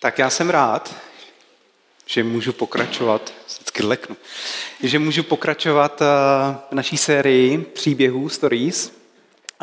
[0.00, 0.94] Tak já jsem rád,
[2.06, 4.16] že můžu pokračovat, vždycky leknu,
[4.82, 6.06] že můžu pokračovat eh,
[6.70, 8.92] v naší sérii příběhů, stories.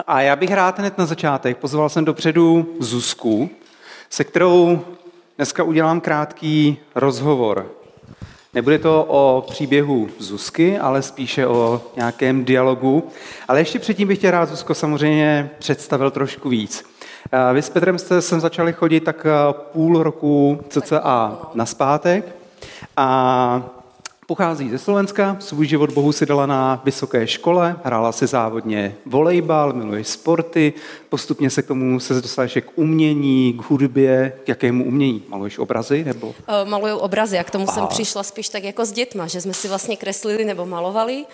[0.07, 3.49] A já bych rád hned na začátek pozval jsem dopředu Zuzku,
[4.09, 4.85] se kterou
[5.37, 7.71] dneska udělám krátký rozhovor.
[8.53, 13.11] Nebude to o příběhu Zuzky, ale spíše o nějakém dialogu.
[13.47, 16.92] Ale ještě předtím bych tě rád, Zuzko, samozřejmě představil trošku víc.
[17.53, 22.35] Vy s Petrem jste sem začali chodit tak půl roku cca na zpátek
[22.97, 23.63] a
[24.27, 29.73] Pochází ze Slovenska, svůj život Bohu si dala na vysoké škole, hrála si závodně volejbal,
[29.73, 30.73] miluje sporty,
[31.09, 35.23] postupně se k tomu se dostaneš k umění, k hudbě, k jakému umění?
[35.27, 36.03] Maluješ obrazy?
[36.03, 36.35] nebo?
[36.63, 37.73] Maluju obrazy a k tomu Aha.
[37.73, 41.25] jsem přišla spíš tak jako s dětma, že jsme si vlastně kreslili nebo malovali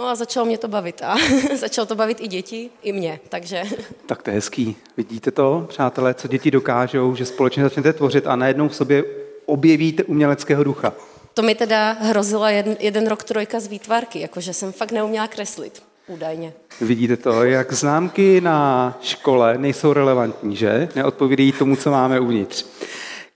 [0.00, 1.16] No a začalo mě to bavit a
[1.56, 3.62] začalo to bavit i děti, i mě, takže...
[4.06, 4.76] Tak to je hezký.
[4.96, 9.04] Vidíte to, přátelé, co děti dokážou, že společně začnete tvořit a najednou v sobě
[9.46, 10.92] objevíte uměleckého ducha.
[11.34, 15.82] To mi teda hrozila jeden, jeden rok trojka z výtvarky, jakože jsem fakt neuměla kreslit.
[16.06, 16.52] Údajně.
[16.80, 20.88] Vidíte to, jak známky na škole nejsou relevantní, že?
[20.96, 22.66] Neodpovídají tomu, co máme uvnitř.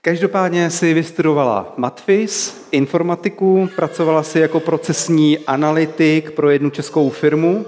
[0.05, 7.65] Každopádně si vystudovala matfis, informatiku, pracovala si jako procesní analytik pro jednu českou firmu,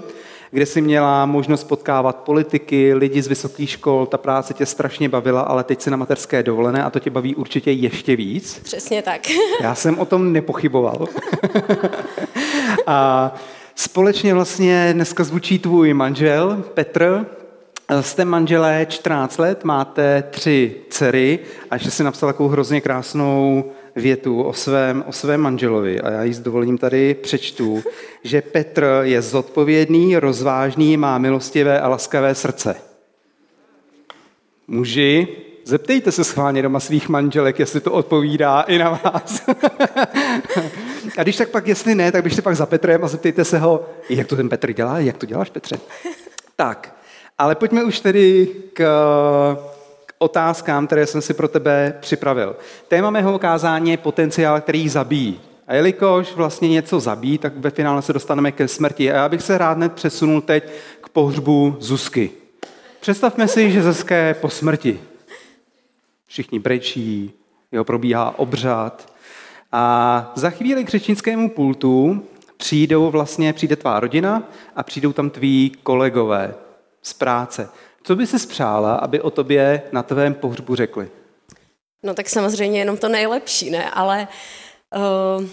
[0.50, 5.40] kde si měla možnost potkávat politiky, lidi z vysokých škol, ta práce tě strašně bavila,
[5.40, 8.60] ale teď se na materské dovolené a to tě baví určitě ještě víc.
[8.64, 9.20] Přesně tak.
[9.62, 11.06] Já jsem o tom nepochyboval.
[12.86, 13.34] a
[13.74, 17.26] společně vlastně dneska zvučí tvůj manžel Petr,
[18.00, 21.38] Jste manželé 14 let, máte tři dcery
[21.70, 23.64] a ještě si napsal takovou hrozně krásnou
[23.96, 27.82] větu o svém, o svém manželovi a já ji s dovolením tady přečtu,
[28.24, 32.76] že Petr je zodpovědný, rozvážný, má milostivé a laskavé srdce.
[34.66, 35.28] Muži,
[35.64, 39.42] zeptejte se schválně doma svých manželek, jestli to odpovídá i na vás.
[41.18, 43.86] a když tak pak, jestli ne, tak běžte pak za Petrem a zeptejte se ho,
[44.10, 45.78] jak to ten Petr dělá, jak to děláš, Petře?
[46.56, 46.97] Tak,
[47.38, 48.84] ale pojďme už tedy k,
[50.06, 52.56] k otázkám, které jsem si pro tebe připravil.
[52.88, 55.40] Téma mého ukázání je potenciál, který zabíjí.
[55.66, 59.12] A jelikož vlastně něco zabíjí, tak ve finále se dostaneme ke smrti.
[59.12, 60.64] A já bych se rád hned přesunul teď
[61.00, 62.30] k pohřbu Zuzky.
[63.00, 65.00] Představme si, že Zuzka je po smrti.
[66.26, 67.32] Všichni brečí,
[67.72, 69.12] jeho probíhá obřad.
[69.72, 72.24] A za chvíli k řečnickému pultu
[72.56, 74.42] přijdou vlastně, přijde tvá rodina
[74.76, 76.54] a přijdou tam tví kolegové,
[77.02, 77.68] z práce.
[78.02, 81.08] Co by si spřála, aby o tobě na tvém pohřbu řekli?
[82.02, 83.90] No tak samozřejmě jenom to nejlepší, ne?
[83.90, 84.28] Ale
[85.38, 85.44] uh,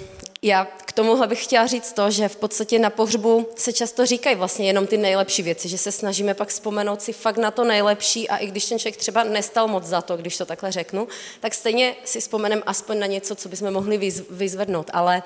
[0.42, 4.36] já k tomuhle bych chtěla říct to, že v podstatě na pohřbu se často říkají
[4.36, 8.30] vlastně jenom ty nejlepší věci, že se snažíme pak vzpomenout si fakt na to nejlepší
[8.30, 11.08] a i když ten člověk třeba nestal moc za to, když to takhle řeknu,
[11.40, 14.90] tak stejně si vzpomenem aspoň na něco, co bychom mohli vyzvednout.
[14.94, 15.24] Ale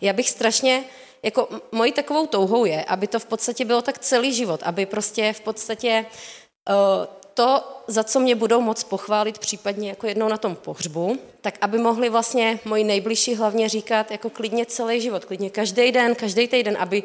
[0.00, 0.84] já bych strašně
[1.24, 5.32] jako mojí takovou touhou je, aby to v podstatě bylo tak celý život, aby prostě
[5.32, 6.06] v podstatě
[6.68, 6.74] uh,
[7.34, 11.78] to, za co mě budou moc pochválit případně jako jednou na tom pohřbu, tak aby
[11.78, 16.76] mohli vlastně moji nejbližší hlavně říkat jako klidně celý život, klidně každý den, každý týden,
[16.80, 17.02] aby,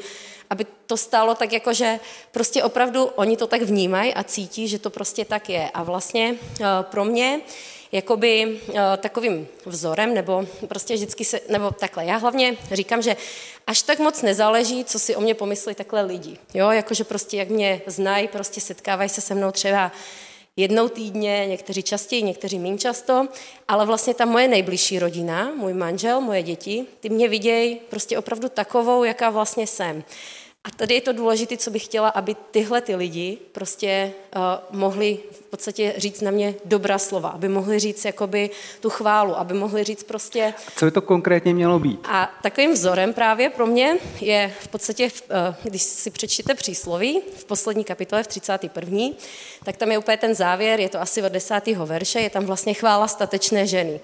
[0.50, 2.00] aby to stálo tak jako, že
[2.32, 5.70] prostě opravdu oni to tak vnímají a cítí, že to prostě tak je.
[5.74, 7.42] A vlastně uh, pro mě
[7.92, 13.18] jakoby uh, takovým vzorem, nebo prostě vždycky se, nebo takhle, já hlavně říkám, že
[13.68, 17.50] až tak moc nezáleží, co si o mě pomyslí takhle lidi, jo, jakože prostě jak
[17.50, 19.92] mě znají, prostě setkávají se se mnou třeba
[20.56, 23.28] jednou týdně, někteří častěji, někteří méně často,
[23.68, 28.50] ale vlastně ta moje nejbližší rodina, můj manžel, moje děti, ty mě vidějí prostě opravdu
[28.50, 30.04] takovou, jaká vlastně jsem.
[30.64, 34.42] A tady je to důležité, co bych chtěla, aby tyhle ty lidi prostě uh,
[34.80, 35.18] mohli
[35.50, 38.50] v podstatě říct na mě dobrá slova, aby mohli říct jakoby
[38.80, 40.54] tu chválu, aby mohli říct prostě...
[40.68, 42.00] A co by to konkrétně mělo být?
[42.04, 47.46] A takovým vzorem právě pro mě je v podstatě, uh, když si přečtěte přísloví v
[47.46, 49.00] poslední kapitole v 31.,
[49.64, 52.74] tak tam je úplně ten závěr, je to asi od desátého verše, je tam vlastně
[52.74, 54.00] chvála statečné ženy.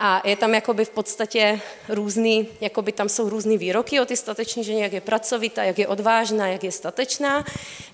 [0.00, 4.64] A je tam jakoby v podstatě různý, jakoby tam jsou různý výroky o ty stateční
[4.64, 7.44] ženě, jak je pracovitá, jak je odvážná, jak je statečná,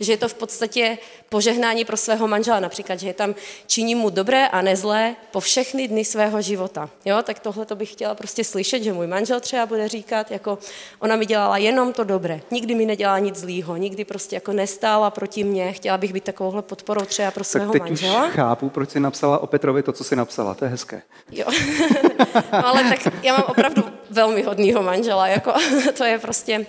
[0.00, 0.98] že je to v podstatě
[1.28, 3.34] požehnání pro svého manžela, například, že je tam
[3.66, 6.90] činí mu dobré a nezlé po všechny dny svého života.
[7.04, 10.58] Jo, tak tohle to bych chtěla prostě slyšet, že můj manžel třeba bude říkat, jako
[10.98, 15.10] ona mi dělala jenom to dobré, nikdy mi nedělala nic zlýho, nikdy prostě jako nestála
[15.10, 18.26] proti mně, chtěla bych být takovouhle podporou třeba pro svého tak teď manžela.
[18.26, 21.02] už chápu, proč jsi napsala o Petrovi to, co jsi napsala, to je hezké.
[21.30, 21.46] Jo,
[22.52, 25.52] no, ale tak já mám opravdu velmi hodnýho manžela, jako
[25.96, 26.66] to je prostě,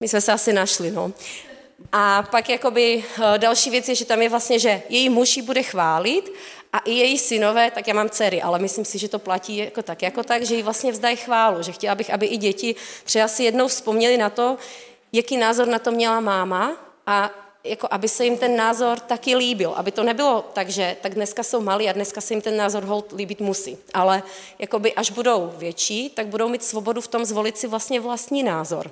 [0.00, 1.12] my jsme se asi našli, no.
[1.92, 5.42] A pak jakoby eh, další věc je, že tam je vlastně, že její muž ji
[5.42, 6.32] bude chválit
[6.72, 9.82] a i její synové, tak já mám dcery, ale myslím si, že to platí jako
[9.82, 12.74] tak, jako tak, že jí vlastně vzdají chválu, že chtěla bych, aby i děti
[13.04, 14.56] třeba si jednou vzpomněli na to,
[15.12, 16.76] jaký názor na to měla máma
[17.06, 17.30] a
[17.64, 21.42] jako aby se jim ten názor taky líbil, aby to nebylo tak, že tak dneska
[21.42, 24.22] jsou malí a dneska se jim ten názor hold líbit musí, ale
[24.58, 28.90] jakoby až budou větší, tak budou mít svobodu v tom zvolit si vlastně vlastní názor.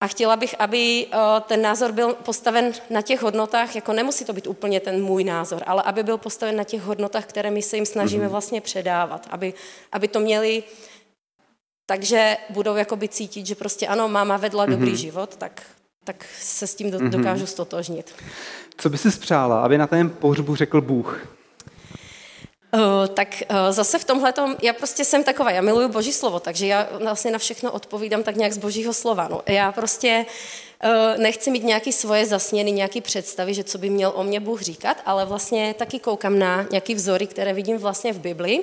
[0.00, 4.32] A chtěla bych, aby eh, ten názor byl postaven na těch hodnotách, jako nemusí to
[4.32, 7.76] být úplně ten můj názor, ale aby byl postaven na těch hodnotách, které my se
[7.76, 8.30] jim snažíme mhm.
[8.30, 9.54] vlastně předávat, aby,
[9.92, 10.62] aby to měli
[11.86, 14.70] takže budou jakoby cítit, že prostě ano, máma vedla mm-hmm.
[14.70, 15.62] dobrý život, tak,
[16.04, 17.10] tak se s tím do, mm-hmm.
[17.10, 18.14] dokážu stotožnit.
[18.76, 21.35] Co by si spřála, aby na tém pohřbu řekl Bůh?
[22.74, 26.66] Uh, tak uh, zase v tomhle já prostě jsem taková, já miluju Boží slovo, takže
[26.66, 29.28] já vlastně na všechno odpovídám tak nějak z Božího slova.
[29.28, 29.42] No.
[29.46, 30.26] Já prostě
[30.84, 34.62] uh, nechci mít nějaký svoje zasněny, nějaký představy, že co by měl o mě Bůh
[34.62, 38.62] říkat, ale vlastně taky koukám na nějaký vzory, které vidím vlastně v Bibli.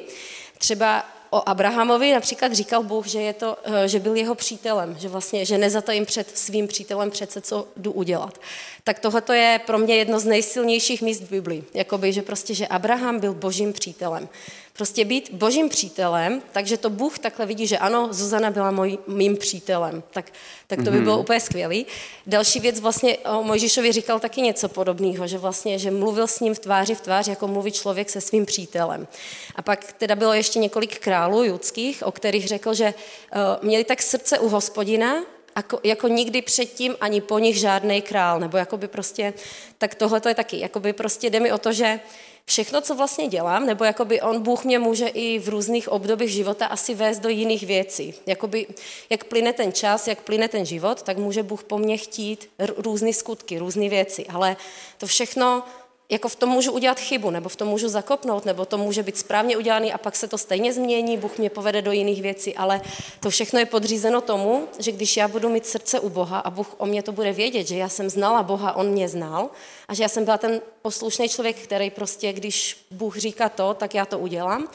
[0.57, 1.03] Třeba
[1.33, 5.45] o Abrahamovi například říkal Bůh, že, je to, eh, že byl jeho přítelem, že vlastně,
[5.45, 8.39] že nezatajím před svým přítelem přece, co jdu udělat.
[8.83, 11.63] Tak tohle je pro mě jedno z nejsilnějších míst v Biblii.
[11.73, 14.29] Jakoby, že prostě, že Abraham byl božím přítelem.
[14.75, 19.37] Prostě být božím přítelem, takže to Bůh takhle vidí, že ano, Zuzana byla moj, mým
[19.37, 20.03] přítelem.
[20.09, 20.31] Tak,
[20.67, 21.19] tak to by bylo mm-hmm.
[21.19, 21.85] úplně skvělý.
[22.27, 26.53] Další věc vlastně o Mojžišovi říkal taky něco podobného, že vlastně, že mluvil s ním
[26.53, 29.07] v tváři v tvář, jako mluví člověk se svým přítelem.
[29.55, 34.01] A pak teda bylo ještě několik králů judských, o kterých řekl, že uh, měli tak
[34.01, 35.23] srdce u hospodina,
[35.55, 39.33] jako, jako nikdy předtím ani po nich žádný král, nebo jakoby prostě,
[39.77, 41.99] tak tohle to je taky, jakoby prostě jde mi o to, že
[42.45, 46.65] všechno, co vlastně dělám, nebo jakoby on, Bůh mě může i v různých obdobích života
[46.65, 48.13] asi vést do jiných věcí.
[48.25, 48.67] Jakoby,
[49.09, 53.13] jak plyne ten čas, jak plyne ten život, tak může Bůh po mně chtít různé
[53.13, 54.25] skutky, různé věci.
[54.25, 54.57] Ale
[54.97, 55.63] to všechno
[56.09, 59.17] jako v tom můžu udělat chybu, nebo v tom můžu zakopnout, nebo to může být
[59.17, 62.81] správně udělaný a pak se to stejně změní, Bůh mě povede do jiných věcí, ale
[63.19, 66.75] to všechno je podřízeno tomu, že když já budu mít srdce u Boha a Bůh
[66.77, 69.49] o mě to bude vědět, že já jsem znala Boha, On mě znal
[69.87, 73.95] a že já jsem byla ten poslušný člověk, který prostě, když Bůh říká to, tak
[73.95, 74.67] já to udělám,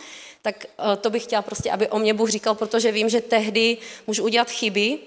[0.43, 3.77] tak eh, to bych chtěla prostě, aby o mě Bůh říkal, protože vím, že tehdy
[4.07, 4.99] můžu udělat chyby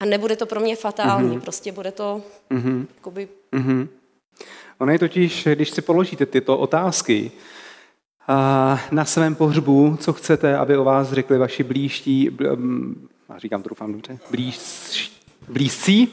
[0.00, 1.40] a nebude to pro mě fatální, mm-hmm.
[1.40, 2.86] prostě bude to mm-hmm.
[2.96, 3.28] jakoby...
[3.52, 3.88] Mm-hmm
[4.80, 7.30] Ono je totiž, když si položíte tyto otázky
[8.92, 12.38] na svém pohřbu, co chcete, aby o vás řekli vaši blížtí,
[13.38, 14.58] říkám to doufám dobře, blíž,
[15.50, 16.08] blízcí,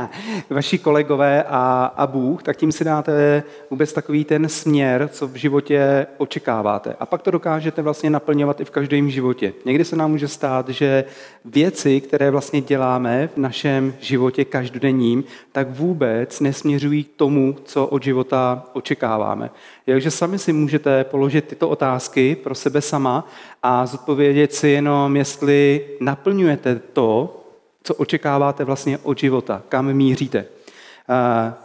[0.50, 5.34] vaši kolegové a, a Bůh, tak tím si dáte vůbec takový ten směr, co v
[5.34, 6.96] životě očekáváte.
[7.00, 9.52] A pak to dokážete vlastně naplňovat i v každém životě.
[9.64, 11.04] Někdy se nám může stát, že
[11.44, 18.02] věci, které vlastně děláme v našem životě každodenním, tak vůbec nesměřují k tomu, co od
[18.02, 19.50] života očekáváme.
[19.86, 23.28] Takže sami si můžete položit tyto otázky pro sebe sama
[23.62, 27.40] a zodpovědět si jenom, jestli naplňujete to,
[27.84, 30.44] co očekáváte vlastně od života, kam míříte.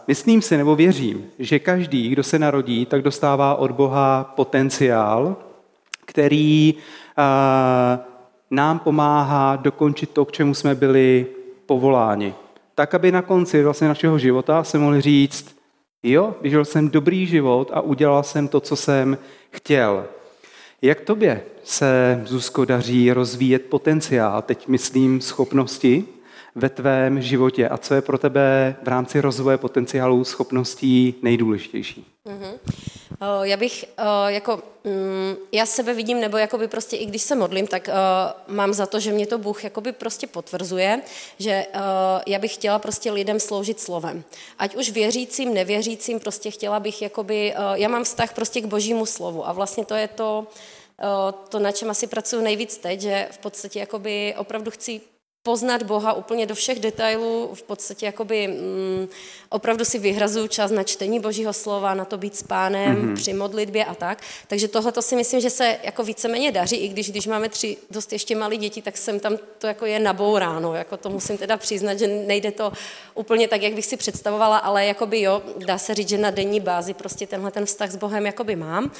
[0.07, 5.35] Myslím si nebo věřím, že každý, kdo se narodí, tak dostává od Boha potenciál,
[6.05, 6.73] který
[8.51, 11.25] nám pomáhá dokončit to, k čemu jsme byli
[11.65, 12.33] povoláni.
[12.75, 15.55] Tak, aby na konci vlastně našeho života se mohli říct,
[16.03, 19.17] jo, vyžil jsem dobrý život a udělal jsem to, co jsem
[19.51, 20.05] chtěl.
[20.81, 26.05] Jak tobě se, Zuzko, daří rozvíjet potenciál, teď myslím schopnosti,
[26.59, 32.05] ve tvém životě a co je pro tebe v rámci rozvoje potenciálu schopností nejdůležitější?
[32.25, 32.59] Mm-hmm.
[33.41, 33.85] Já bych
[34.27, 37.89] jako, mm, já sebe vidím, nebo jakoby prostě i když se modlím, tak
[38.47, 41.01] mám za to, že mě to Bůh jakoby prostě potvrzuje,
[41.39, 41.65] že
[42.27, 44.23] já bych chtěla prostě lidem sloužit slovem.
[44.59, 49.47] Ať už věřícím, nevěřícím, prostě chtěla bych jakoby, já mám vztah prostě k božímu slovu
[49.47, 50.47] a vlastně to je to,
[51.49, 55.01] to, na čem asi pracuji nejvíc teď, že v podstatě jakoby opravdu chci
[55.49, 59.07] poznat Boha úplně do všech detailů, v podstatě jakoby mm,
[59.49, 63.15] opravdu si vyhrazuju čas na čtení Božího slova, na to být s pánem, mm-hmm.
[63.15, 64.21] při modlitbě a tak.
[64.47, 68.13] Takže tohle si myslím, že se jako víceméně daří, i když, když máme tři dost
[68.13, 71.99] ještě malé děti, tak jsem tam to jako je nabouráno, jako to musím teda přiznat,
[71.99, 72.71] že nejde to
[73.15, 76.59] úplně tak, jak bych si představovala, ale jakoby jo, dá se říct, že na denní
[76.59, 78.91] bázi prostě tenhle ten vztah s Bohem jakoby mám.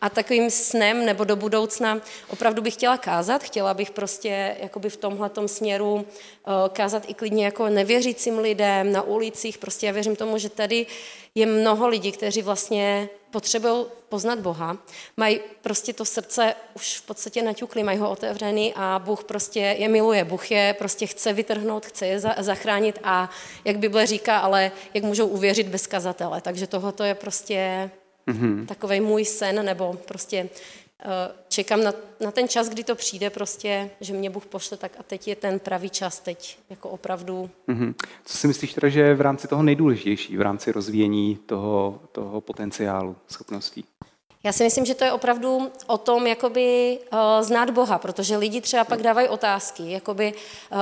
[0.00, 4.96] A takovým snem nebo do budoucna opravdu bych chtěla kázat, chtěla bych prostě jakoby v
[4.96, 9.58] tomhle směru Eh, kázat i klidně jako nevěřícím lidem na ulicích.
[9.58, 10.86] Prostě já věřím tomu, že tady
[11.34, 14.76] je mnoho lidí, kteří vlastně potřebují poznat Boha,
[15.16, 19.88] mají prostě to srdce už v podstatě naťukli, mají ho otevřený a Bůh prostě je
[19.88, 20.24] miluje.
[20.24, 23.30] Bůh je prostě chce vytrhnout, chce je zachránit a
[23.64, 26.40] jak Bible říká, ale jak můžou uvěřit bez kazatele.
[26.40, 27.90] Takže tohoto je prostě
[28.28, 28.66] mm-hmm.
[28.66, 30.48] takový můj sen, nebo prostě
[31.48, 35.02] čekám na, na ten čas, kdy to přijde prostě, že mě Bůh pošle, tak a
[35.02, 37.50] teď je ten pravý čas, teď jako opravdu.
[37.68, 37.94] Mm-hmm.
[38.24, 42.40] Co si myslíš teda, že je v rámci toho nejdůležitější, v rámci rozvíjení toho, toho
[42.40, 43.84] potenciálu, schopností?
[44.44, 48.60] Já si myslím, že to je opravdu o tom, jakoby uh, znát Boha, protože lidi
[48.60, 50.78] třeba pak dávají otázky, jakoby uh,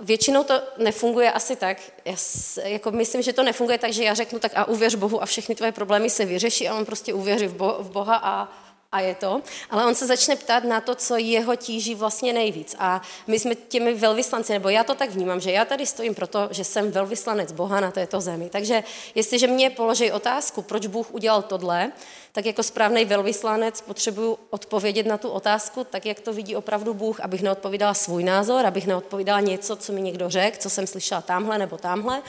[0.00, 2.16] většinou to nefunguje asi tak, já
[2.64, 5.54] jako myslím, že to nefunguje tak, že já řeknu tak a uvěř Bohu a všechny
[5.54, 8.48] tvoje problémy se vyřeší a on prostě uvěří v, bo, v Boha a
[8.92, 12.76] a je to, ale on se začne ptát na to, co jeho tíží vlastně nejvíc.
[12.78, 16.48] A my jsme těmi velvyslanci, nebo já to tak vnímám, že já tady stojím proto,
[16.50, 18.50] že jsem velvyslanec Boha na této zemi.
[18.52, 18.84] Takže
[19.14, 21.92] jestliže mě položí otázku, proč Bůh udělal tohle,
[22.32, 27.20] tak jako správný velvyslanec potřebuju odpovědět na tu otázku, tak jak to vidí opravdu Bůh,
[27.20, 31.58] abych neodpovídala svůj názor, abych neodpovídala něco, co mi někdo řekl, co jsem slyšela tamhle
[31.58, 32.22] nebo tamhle,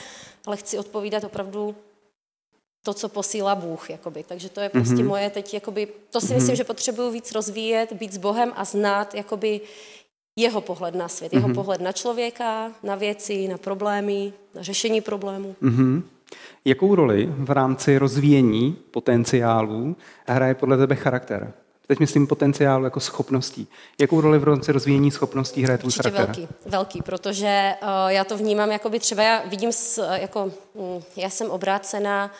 [0.46, 1.76] ale chci odpovídat opravdu
[2.84, 3.90] to, co posílá Bůh.
[3.90, 4.22] Jakoby.
[4.22, 5.08] Takže to je prostě mm-hmm.
[5.08, 6.34] moje teď, jakoby, to si mm-hmm.
[6.34, 9.60] myslím, že potřebuju víc rozvíjet, být s Bohem a znát jakoby,
[10.36, 11.36] jeho pohled na svět, mm-hmm.
[11.36, 15.56] jeho pohled na člověka, na věci, na problémy, na řešení problémů.
[15.62, 16.02] Mm-hmm.
[16.64, 21.52] Jakou roli v rámci rozvíjení potenciálů hraje podle tebe charakter?
[21.86, 23.68] Teď myslím potenciál jako schopností.
[24.00, 26.26] Jakou roli v rámci rozvíjení schopností hraje tvůj charakter?
[26.26, 31.30] velký, velký, protože uh, já to vnímám, jakoby třeba já vidím, s, jako, um, já
[31.30, 32.30] jsem obrácená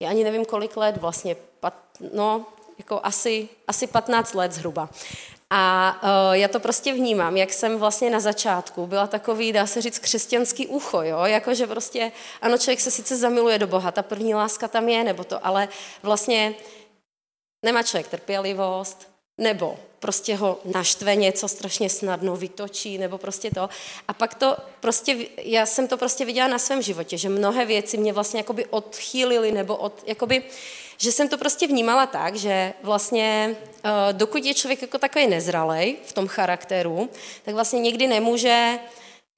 [0.00, 1.74] já ani nevím, kolik let vlastně, pat,
[2.14, 2.46] no,
[2.78, 4.88] jako asi, asi 15 let zhruba.
[5.50, 9.82] A uh, já to prostě vnímám, jak jsem vlastně na začátku byla takový, dá se
[9.82, 12.12] říct, křesťanský ucho, jo, jakože prostě,
[12.42, 15.68] ano, člověk se sice zamiluje do Boha, ta první láska tam je, nebo to, ale
[16.02, 16.54] vlastně
[17.64, 19.08] nemá člověk trpělivost,
[19.40, 23.68] nebo prostě ho naštve něco strašně snadno, vytočí, nebo prostě to.
[24.08, 27.96] A pak to prostě, já jsem to prostě viděla na svém životě, že mnohé věci
[27.96, 30.42] mě vlastně jakoby odchýlily, nebo od, jakoby,
[30.96, 35.96] že jsem to prostě vnímala tak, že vlastně eh, dokud je člověk jako takový nezralej
[36.06, 37.10] v tom charakteru,
[37.44, 38.78] tak vlastně nikdy nemůže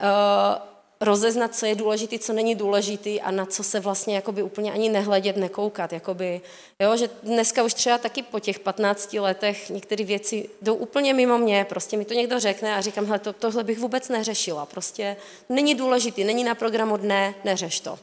[0.01, 0.70] eh,
[1.01, 4.89] rozeznat, co je důležitý, co není důležitý a na co se vlastně jakoby úplně ani
[4.89, 5.93] nehledět, nekoukat.
[5.93, 6.41] Jakoby,
[6.79, 11.37] jo, že dneska už třeba taky po těch 15 letech některé věci jdou úplně mimo
[11.37, 15.17] mě, prostě mi to někdo řekne a říkám, hele, to, tohle bych vůbec neřešila, prostě
[15.49, 17.99] není důležitý, není na programu dne, neřeš to.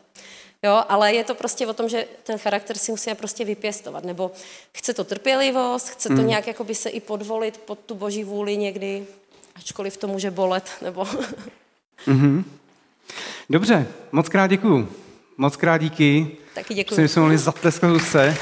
[0.63, 4.31] Jo, ale je to prostě o tom, že ten charakter si musíme prostě vypěstovat, nebo
[4.73, 6.27] chce to trpělivost, chce to mm.
[6.27, 9.07] nějak jakoby se i podvolit pod tu boží vůli někdy,
[9.55, 11.03] ačkoliv to může bolet, nebo...
[12.07, 12.45] mm-hmm.
[13.51, 14.89] Dobře, moc krát děkuju.
[15.37, 16.37] Moc krát díky.
[16.55, 16.91] Taky děkuji.
[16.91, 18.37] Myslím, že jsme mohli zatleskat se.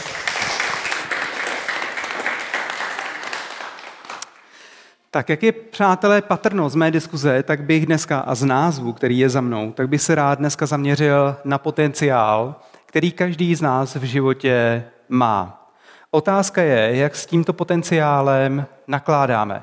[5.10, 9.18] Tak jak je, přátelé, patrno z mé diskuze, tak bych dneska a z názvu, který
[9.18, 12.54] je za mnou, tak bych se rád dneska zaměřil na potenciál,
[12.86, 15.70] který každý z nás v životě má.
[16.10, 19.62] Otázka je, jak s tímto potenciálem nakládáme.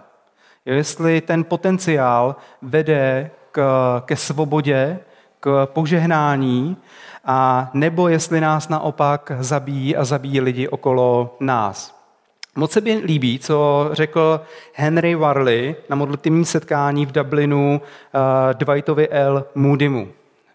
[0.65, 3.62] Jestli ten potenciál vede k,
[4.05, 5.00] ke svobodě,
[5.43, 6.77] k požehnání,
[7.25, 12.03] a nebo jestli nás naopak zabíjí a zabíjí lidi okolo nás.
[12.55, 14.41] Moc se mi líbí, co řekl
[14.73, 19.45] Henry Warley na modlitivní setkání v Dublinu uh, Dwightovi L.
[19.55, 20.07] Moodymu.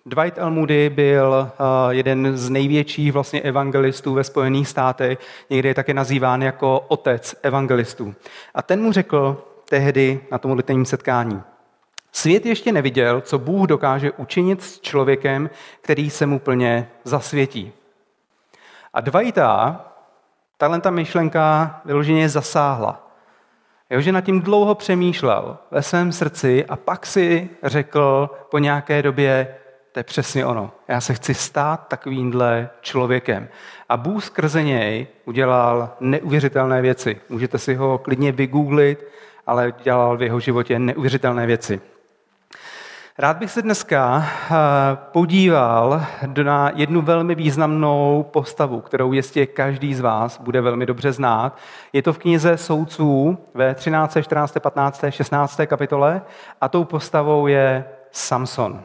[0.07, 0.51] Dwight L.
[0.51, 5.19] Moody byl uh, jeden z největších vlastně evangelistů ve Spojených státech,
[5.51, 8.15] někdy je také nazýván jako otec evangelistů.
[8.55, 11.43] A ten mu řekl tehdy na tom modlitevním setkání,
[12.19, 17.73] Svět ještě neviděl, co Bůh dokáže učinit s člověkem, který se mu plně zasvětí.
[18.95, 19.85] A Dwighta,
[20.57, 23.11] tahle ta myšlenka vyloženě zasáhla.
[23.91, 29.03] Jo, že nad tím dlouho přemýšlel ve svém srdci a pak si řekl po nějaké
[29.03, 29.55] době,
[29.93, 30.71] to je přesně ono.
[30.89, 33.49] Já se chci stát takovýmhle člověkem.
[33.89, 37.21] A Bůh skrze něj udělal neuvěřitelné věci.
[37.29, 39.07] Můžete si ho klidně vygooglit,
[39.47, 41.81] ale dělal v jeho životě neuvěřitelné věci.
[43.21, 44.55] Rád bych se dneska eh,
[45.13, 46.03] podíval
[46.43, 51.57] na jednu velmi významnou postavu, kterou jistě každý z vás bude velmi dobře znát.
[51.93, 55.61] Je to v knize Soudců ve 13., 14., 15., 16.
[55.67, 56.23] kapitole
[56.61, 58.83] a tou postavou je Samson.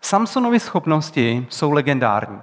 [0.00, 2.38] Samsonovy schopnosti jsou legendární.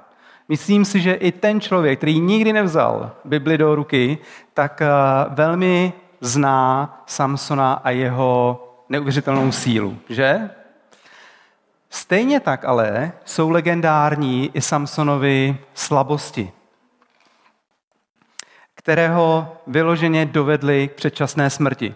[0.50, 4.18] Myslím si, že i ten člověk, který nikdy nevzal Bibli do ruky,
[4.54, 4.88] tak eh,
[5.30, 10.50] velmi zná Samsona a jeho neuvěřitelnou sílu, že?
[11.94, 16.52] Stejně tak ale jsou legendární i Samsonovi slabosti.
[18.76, 21.96] kterého vyloženě dovedli k předčasné smrti.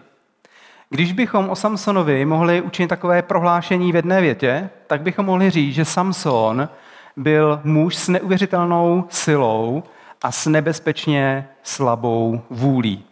[0.90, 5.76] Když bychom o Samsonovi mohli učinit takové prohlášení v jedné větě, tak bychom mohli říct,
[5.76, 6.70] že Samson
[7.16, 9.84] byl muž s neuvěřitelnou silou
[10.22, 13.04] a s nebezpečně slabou vůlí.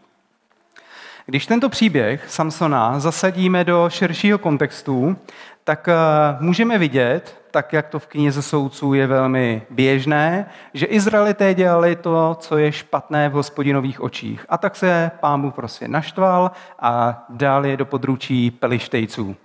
[1.26, 5.18] Když tento příběh Samsona zasadíme do širšího kontextu,
[5.64, 5.94] tak eh,
[6.40, 12.38] můžeme vidět, tak jak to v knize soudců je velmi běžné, že Izraelité dělali to,
[12.40, 14.46] co je špatné v hospodinových očích.
[14.50, 19.36] A tak se pámu prostě naštval a dal je do područí pelištejců.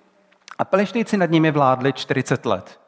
[0.58, 2.78] A pelištejci nad nimi vládli 40 let.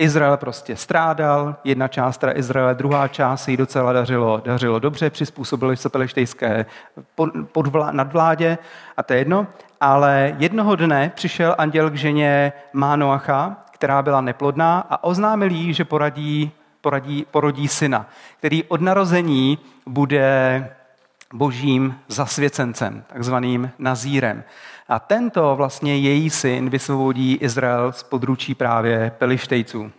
[0.00, 5.10] Izrael prostě strádal, jedna část teda Izraele, druhá část se jí docela dařilo, dařilo dobře,
[5.10, 6.66] přizpůsobili se peleštejské
[7.14, 8.58] pod, podvlá, nadvládě
[8.96, 9.46] a to je jedno.
[9.80, 15.84] Ale jednoho dne přišel anděl k ženě Mánoacha, která byla neplodná a oznámil jí, že
[15.84, 18.06] poradí, poradí, porodí syna,
[18.38, 20.68] který od narození bude
[21.34, 24.44] božím zasvěcencem, takzvaným nazírem.
[24.88, 29.92] A tento vlastně její syn vysvobodí Izrael z područí právě Pelištejců.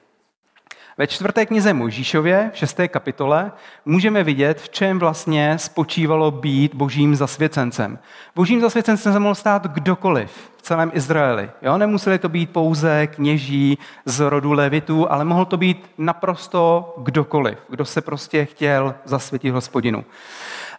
[0.97, 3.51] Ve čtvrté knize Mojžíšově, v šesté kapitole,
[3.85, 7.99] můžeme vidět, v čem vlastně spočívalo být božím zasvěcencem.
[8.35, 11.49] Božím zasvěcencem se mohl stát kdokoliv v celém Izraeli.
[11.61, 11.77] Jo?
[11.77, 17.85] Nemuseli to být pouze kněží z rodu Levitů, ale mohl to být naprosto kdokoliv, kdo
[17.85, 20.05] se prostě chtěl zasvětit hospodinu.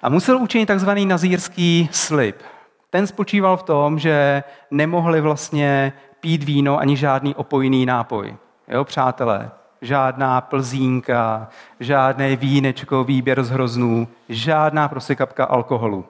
[0.03, 2.43] A musel učinit takzvaný nazírský slib.
[2.91, 8.37] Ten spočíval v tom, že nemohli vlastně pít víno ani žádný opojný nápoj.
[8.69, 11.49] Jo, přátelé, žádná plzínka,
[11.81, 16.05] žádné vínečko, výběr z hroznů, žádná prostě kapka alkoholu.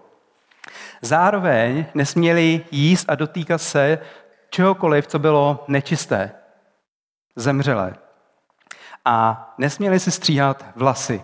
[1.02, 3.98] Zároveň nesměli jíst a dotýkat se
[4.50, 6.32] čehokoliv, co bylo nečisté,
[7.36, 7.94] zemřelé.
[9.04, 11.22] A nesměli si stříhat vlasy.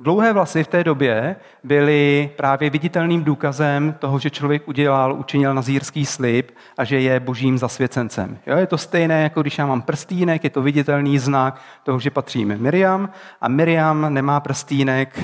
[0.00, 6.06] Dlouhé vlasy v té době byly právě viditelným důkazem toho, že člověk udělal, učinil nazírský
[6.06, 8.38] slib a že je božím zasvěcencem.
[8.46, 12.10] Jo, je to stejné, jako když já mám prstýnek, je to viditelný znak toho, že
[12.10, 15.20] patříme Miriam a Miriam nemá prstýnek.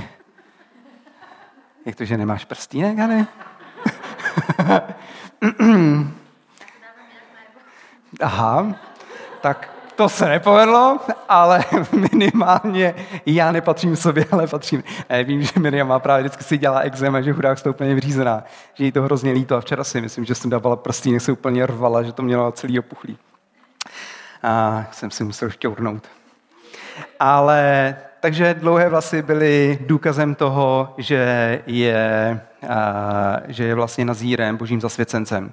[1.86, 3.26] Jak to, že nemáš prstýnek, ne?
[8.20, 8.74] Aha,
[9.40, 11.64] tak to se nepovedlo, ale
[12.12, 12.94] minimálně
[13.26, 14.84] já nepatřím sobě, ale patřím.
[15.10, 17.94] Ne, vím, že Miriam má právě vždycky si dělá exém a že chudák to úplně
[17.94, 19.56] vřízená, že jí to hrozně líto.
[19.56, 22.78] A včera si myslím, že jsem dávala prstínek, se úplně rvala, že to mělo celý
[22.78, 23.18] opuchlý.
[24.42, 26.08] A jsem si musel šťournout.
[27.20, 34.80] Ale takže dlouhé vlasy byly důkazem toho, že je, a, že je vlastně nazírem, božím
[34.80, 35.52] zasvěcencem.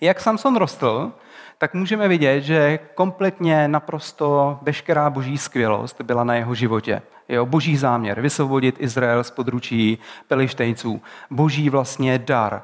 [0.00, 1.12] Jak Samson rostl,
[1.58, 7.02] tak můžeme vidět, že kompletně naprosto veškerá boží skvělost byla na jeho životě.
[7.28, 11.02] Jeho boží záměr vysvobodit Izrael z područí pelištejců.
[11.30, 12.62] Boží vlastně dar,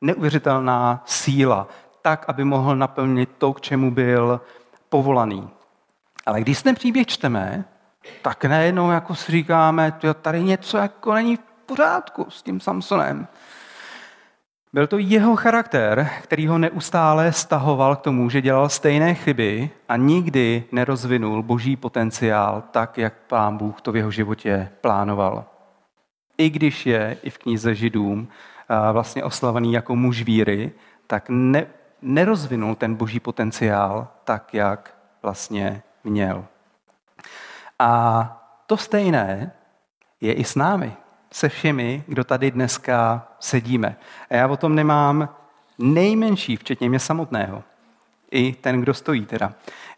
[0.00, 1.68] neuvěřitelná síla,
[2.02, 4.40] tak, aby mohl naplnit to, k čemu byl
[4.88, 5.50] povolaný.
[6.26, 7.64] Ale když ten příběh čteme,
[8.22, 13.26] tak najednou jako si říkáme, tady něco jako není v pořádku s tím Samsonem.
[14.74, 19.96] Byl to jeho charakter, který ho neustále stahoval k tomu, že dělal stejné chyby a
[19.96, 25.44] nikdy nerozvinul boží potenciál tak, jak pán Bůh to v jeho životě plánoval.
[26.38, 28.28] I když je i v knize Židům
[28.92, 30.72] vlastně oslavený jako muž víry,
[31.06, 31.66] tak ne,
[32.02, 36.44] nerozvinul ten boží potenciál tak, jak vlastně měl.
[37.78, 39.52] A to stejné
[40.20, 40.92] je i s námi
[41.34, 43.96] se všemi, kdo tady dneska sedíme.
[44.30, 45.28] A já o tom nemám
[45.78, 47.62] nejmenší, včetně mě samotného.
[48.30, 49.52] I ten, kdo stojí teda.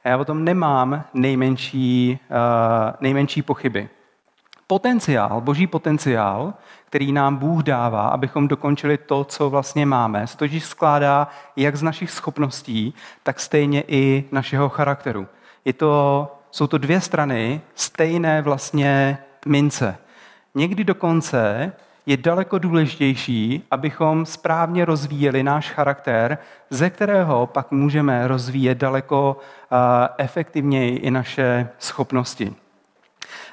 [0.05, 3.89] A já o tom nemám nejmenší, uh, nejmenší pochyby.
[4.67, 10.65] Potenciál, boží potenciál, který nám Bůh dává, abychom dokončili to, co vlastně máme, se totiž
[10.65, 15.27] skládá jak z našich schopností, tak stejně i našeho charakteru.
[15.65, 19.99] Je to, jsou to dvě strany stejné vlastně mince.
[20.59, 21.73] Někdy dokonce
[22.07, 26.39] je daleko důležitější, abychom správně rozvíjeli náš charakter,
[26.71, 29.37] ze kterého pak můžeme rozvíjet daleko
[30.19, 32.55] efektivněji i naše schopnosti.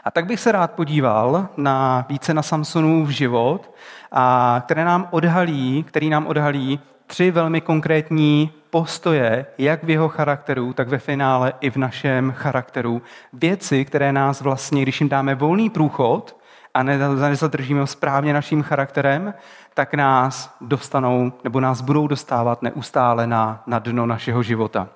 [0.03, 3.75] A tak bych se rád podíval na více na Samsonův život,
[4.11, 10.73] a které nám odhalí, který nám odhalí tři velmi konkrétní postoje, jak v jeho charakteru,
[10.73, 13.01] tak ve finále i v našem charakteru.
[13.33, 16.42] Věci, které nás vlastně, když jim dáme volný průchod,
[16.73, 19.33] a nezadržíme správně naším charakterem,
[19.73, 24.89] tak nás dostanou nebo nás budou dostávat neustále na, na dno našeho života.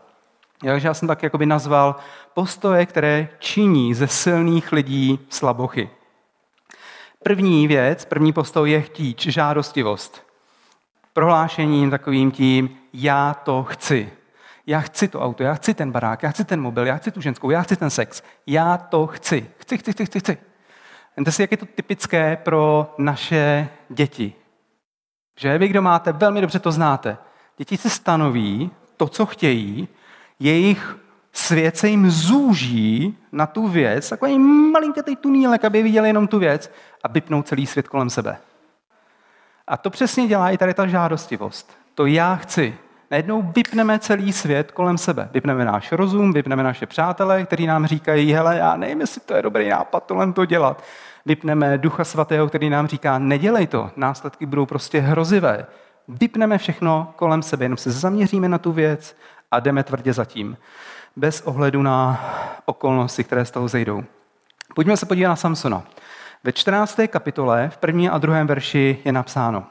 [0.66, 1.96] Takže já jsem tak jakoby nazval
[2.34, 5.90] postoje, které činí ze silných lidí slabochy.
[7.24, 10.24] první věc, první postoj je chtíč, žádostivost.
[11.14, 14.12] Prohlášením takovým tím, já to chci.
[14.68, 17.22] Já chci to auto, já chci ten barák, já chci ten mobil, já chci tu
[17.22, 18.24] ženskou, já chci ten sex.
[18.48, 19.48] Já to chci.
[19.58, 20.38] Chci, chci, chci, chci, chci.
[21.18, 24.34] Víte si, jak je to typické pro naše děti.
[25.40, 27.18] Že vy, kdo máte, velmi dobře to znáte.
[27.58, 29.88] Děti se stanoví to, co chtějí,
[30.40, 30.98] jejich
[31.34, 36.72] svět se jim zúží na tu věc, takový malinký tunílek, aby viděli jenom tu věc
[37.04, 38.38] a vypnou celý svět kolem sebe.
[39.68, 41.78] A to přesně dělá i tady ta žádostivost.
[41.96, 42.78] To já chci.
[43.12, 45.30] Najednou vypneme celý svět kolem sebe.
[45.34, 49.42] Vypneme náš rozum, vypneme naše přátelé, kteří nám říkají, hele, já nevím, jestli to je
[49.42, 50.84] dobrý nápad tohle to dělat.
[51.28, 55.66] Vypneme Ducha Svatého, který nám říká, nedělej to, následky budou prostě hrozivé.
[56.08, 59.16] Vypneme všechno kolem sebe, jenom se zaměříme na tu věc
[59.52, 60.58] a jdeme tvrdě zatím
[61.16, 62.20] bez ohledu na
[62.66, 64.04] okolnosti, které z toho zejdou.
[64.76, 65.84] Pojďme se podívat na Samsona.
[66.44, 67.00] Ve 14.
[67.08, 69.64] kapitole v prvním a druhém verši je napsáno.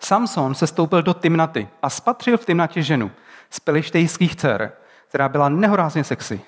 [0.00, 3.10] Samson se stoupil do Timnaty a spatřil v Timnatě ženu
[3.50, 4.72] z pelištejských dcer,
[5.08, 6.40] která byla nehorázně sexy.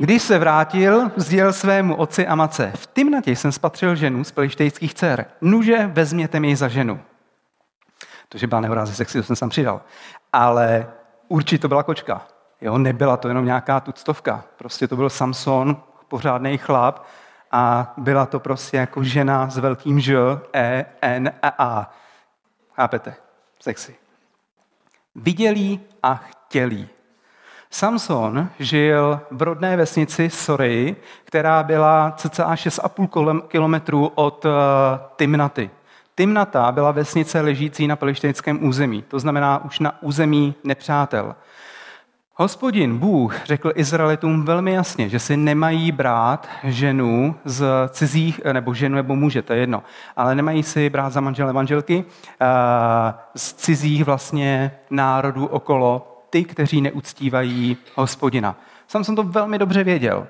[0.00, 2.72] Když se vrátil, sdělil svému otci a mace.
[2.74, 5.26] V Timnatě jsem spatřil ženu z pelištejských dcer.
[5.40, 7.00] Nuže, vezměte mi za ženu.
[8.28, 9.80] To, že byla nehorázně sexy, to jsem sam přidal.
[10.32, 10.86] Ale
[11.28, 12.26] určitě to byla kočka.
[12.60, 14.44] Jo, nebyla to jenom nějaká tuctovka.
[14.56, 15.76] Prostě to byl Samson,
[16.08, 17.06] pořádný chlap
[17.52, 20.16] a byla to prostě jako žena s velkým Ž,
[20.52, 21.90] E, N a A.
[22.72, 23.14] Chápete?
[23.60, 23.96] Sexy.
[25.14, 26.88] Vidělí a chtělí.
[27.70, 34.52] Samson žil v rodné vesnici Sory, která byla cca 6,5 kilometrů od uh,
[35.16, 35.70] Timnaty.
[36.14, 41.34] Timnata byla vesnice ležící na palestinském území, to znamená už na území nepřátel.
[42.34, 48.94] Hospodin Bůh řekl Izraelitům velmi jasně, že si nemají brát ženu z cizích, nebo ženu
[48.94, 49.82] nebo muže, to je jedno,
[50.16, 52.04] ale nemají si brát za manžele manželky
[52.40, 52.46] eh,
[53.36, 58.56] z cizích vlastně národů okolo ty, kteří neuctívají hospodina.
[58.88, 60.26] Sam jsem to velmi dobře věděl,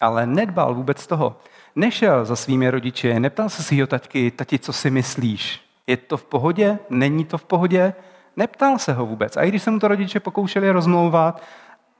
[0.00, 1.36] ale nedbal vůbec toho.
[1.76, 5.60] Nešel za svými rodiči, neptal se svého taťky, tati, co si myslíš?
[5.86, 6.78] Je to v pohodě?
[6.90, 7.94] Není to v pohodě?
[8.36, 9.36] Neptal se ho vůbec.
[9.36, 11.42] A i když se mu to rodiče pokoušeli rozmlouvat,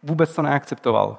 [0.02, 1.18] vůbec to neakceptoval.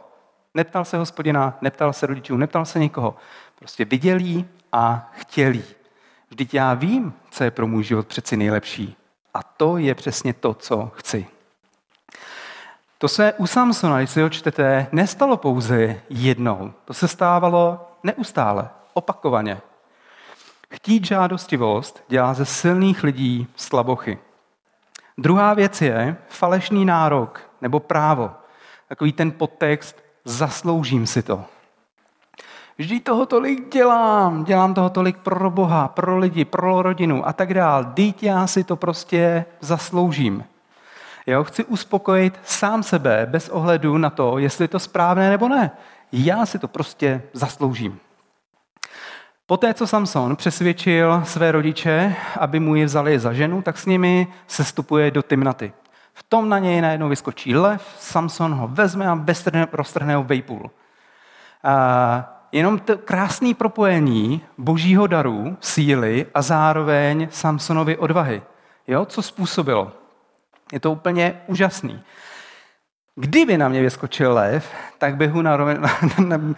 [0.54, 3.16] Neptal se hospodina, neptal se rodičů, neptal se nikoho.
[3.60, 5.64] Prostě vidělí a chtělí.
[6.30, 8.96] Vždyť já vím, co je pro můj život přeci nejlepší.
[9.34, 11.26] A to je přesně to, co chci.
[12.98, 16.74] To se u Samsona, když si ho čtete, nestalo pouze jednou.
[16.86, 19.62] To se stávalo neustále, opakovaně.
[20.70, 24.18] Chtít žádostivost dělá ze silných lidí slabochy.
[25.18, 28.32] Druhá věc je falešný nárok nebo právo.
[28.88, 31.46] Takový ten podtext, zasloužím si to.
[32.78, 37.54] Vždyť toho tolik dělám, dělám toho tolik pro Boha, pro lidi, pro rodinu a tak
[37.54, 37.84] dál.
[37.94, 40.44] Dít já si to prostě zasloužím.
[41.28, 45.72] Jo, chci uspokojit sám sebe bez ohledu na to, jestli je to správné nebo ne.
[46.12, 48.00] Já si to prostě zasloužím.
[49.48, 54.28] Poté, co Samson přesvědčil své rodiče, aby mu ji vzali za ženu, tak s nimi
[54.48, 55.74] sestupuje do Timnaty.
[56.14, 59.26] V tom na něj najednou vyskočí lev, Samson ho vezme a
[59.72, 60.72] roztrhne ho vejpůl.
[61.64, 68.42] A jenom to krásné propojení božího daru, síly a zároveň Samsonovy odvahy.
[68.88, 70.05] Jo, co způsobilo?
[70.74, 72.02] Je to úplně úžasný.
[73.16, 75.78] Kdyby na mě vyskočil lev, tak ho na, na,
[76.20, 76.56] na,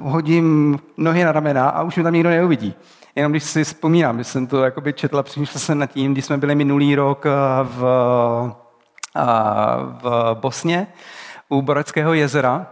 [0.00, 2.74] hodím nohy na ramena a už mi tam nikdo neuvidí.
[3.14, 4.62] Jenom když si vzpomínám, když jsem to
[4.94, 7.30] četla, přemýšlel jsem nad tím, když jsme byli minulý rok eh,
[7.62, 7.84] v,
[9.16, 9.20] eh,
[10.02, 10.86] v Bosně
[11.48, 12.66] u Boreckého jezera,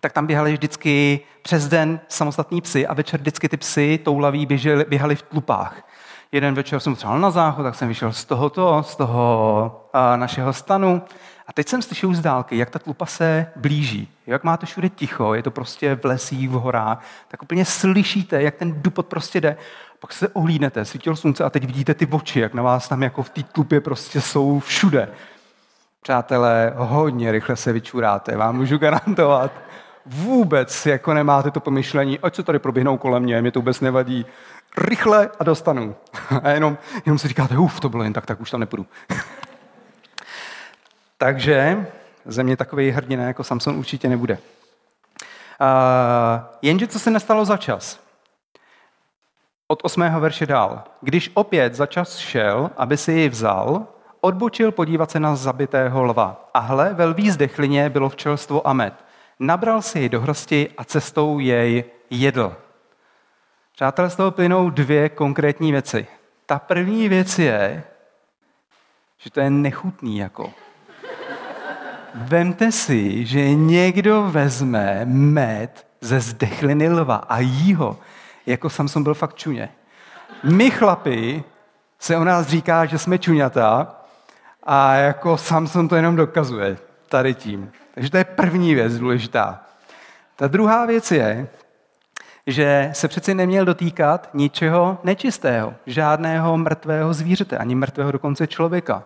[0.00, 4.84] tak tam běhali vždycky přes den samostatní psy a večer vždycky ty psy toulaví běželi,
[4.88, 5.91] běhali v tlupách.
[6.32, 10.52] Jeden večer jsem třeba na záchod, tak jsem vyšel z tohoto, z toho a, našeho
[10.52, 11.02] stanu
[11.46, 14.08] a teď jsem slyšel z dálky, jak ta tlupa se blíží.
[14.26, 18.54] Jak máte všude ticho, je to prostě v lesích, v horách, tak úplně slyšíte, jak
[18.54, 19.56] ten dupot prostě jde.
[20.00, 23.22] Pak se ohlídnete, svítilo slunce a teď vidíte ty oči, jak na vás tam jako
[23.22, 25.08] v té tlupě prostě jsou všude.
[26.02, 29.52] Přátelé, hodně rychle se vyčuráte, vám můžu garantovat.
[30.06, 34.26] Vůbec jako nemáte to pomyšlení, ať se tady proběhnou kolem mě, mě to vůbec nevadí.
[34.78, 35.96] Rychle a dostanu.
[36.42, 38.86] A jenom, jenom si říkáte, uf, to bylo jen tak, tak už tam nepůjdu.
[41.18, 41.86] Takže
[42.24, 44.34] země takový hrdina jako Samson určitě nebude.
[44.34, 44.38] Uh,
[46.62, 48.00] jenže co se nestalo za čas?
[49.68, 50.84] Od osmého verše dál.
[51.00, 53.86] Když opět za čas šel, aby si ji vzal,
[54.20, 56.50] odbočil podívat se na zabitého lva.
[56.54, 58.94] A hle, ve lví zdechlině bylo včelstvo Amet.
[59.40, 62.56] Nabral si ji do hrsti a cestou jej jedl.
[63.82, 66.06] Přátelé, z toho plynou dvě konkrétní věci.
[66.46, 67.82] Ta první věc je,
[69.18, 70.52] že to je nechutný jako.
[72.14, 77.98] Vemte si, že někdo vezme med ze zdechliny lva a jí ho,
[78.46, 79.68] jako Samson byl fakt čuně.
[80.42, 81.44] My chlapi
[81.98, 83.96] se o nás říká, že jsme čuňata
[84.62, 87.72] a jako Samson to jenom dokazuje tady tím.
[87.94, 89.62] Takže to je první věc důležitá.
[90.36, 91.48] Ta druhá věc je,
[92.46, 99.04] že se přeci neměl dotýkat ničeho nečistého, žádného mrtvého zvířete, ani mrtvého dokonce člověka.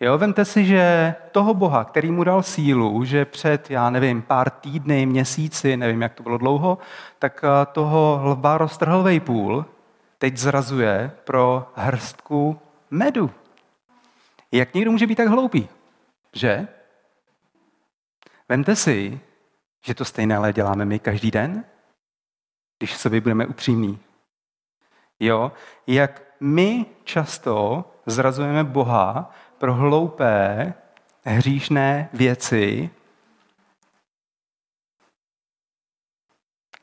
[0.00, 4.50] Jo, vemte si, že toho Boha, který mu dal sílu, že před, já nevím, pár
[4.50, 6.78] týdny, měsíci, nevím, jak to bylo dlouho,
[7.18, 9.66] tak eh, toho lva roztrhl vejpůl,
[10.18, 12.58] teď zrazuje pro hrstku
[12.90, 13.30] medu.
[14.52, 15.68] Jak někdo může být tak hloupý?
[16.32, 16.68] Že?
[18.48, 19.20] Vemte si,
[19.84, 21.64] že to stejné děláme my každý den,
[22.78, 23.98] když sobě budeme upřímní.
[25.20, 25.52] Jo,
[25.86, 30.74] jak my často zrazujeme Boha pro hloupé,
[31.24, 32.90] hříšné věci,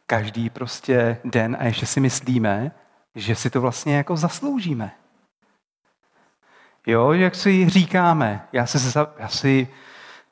[0.06, 2.72] každý prostě den a ještě si myslíme,
[3.16, 4.92] že si to vlastně jako zasloužíme.
[6.88, 9.68] Jo, jak si říkáme, já si, já si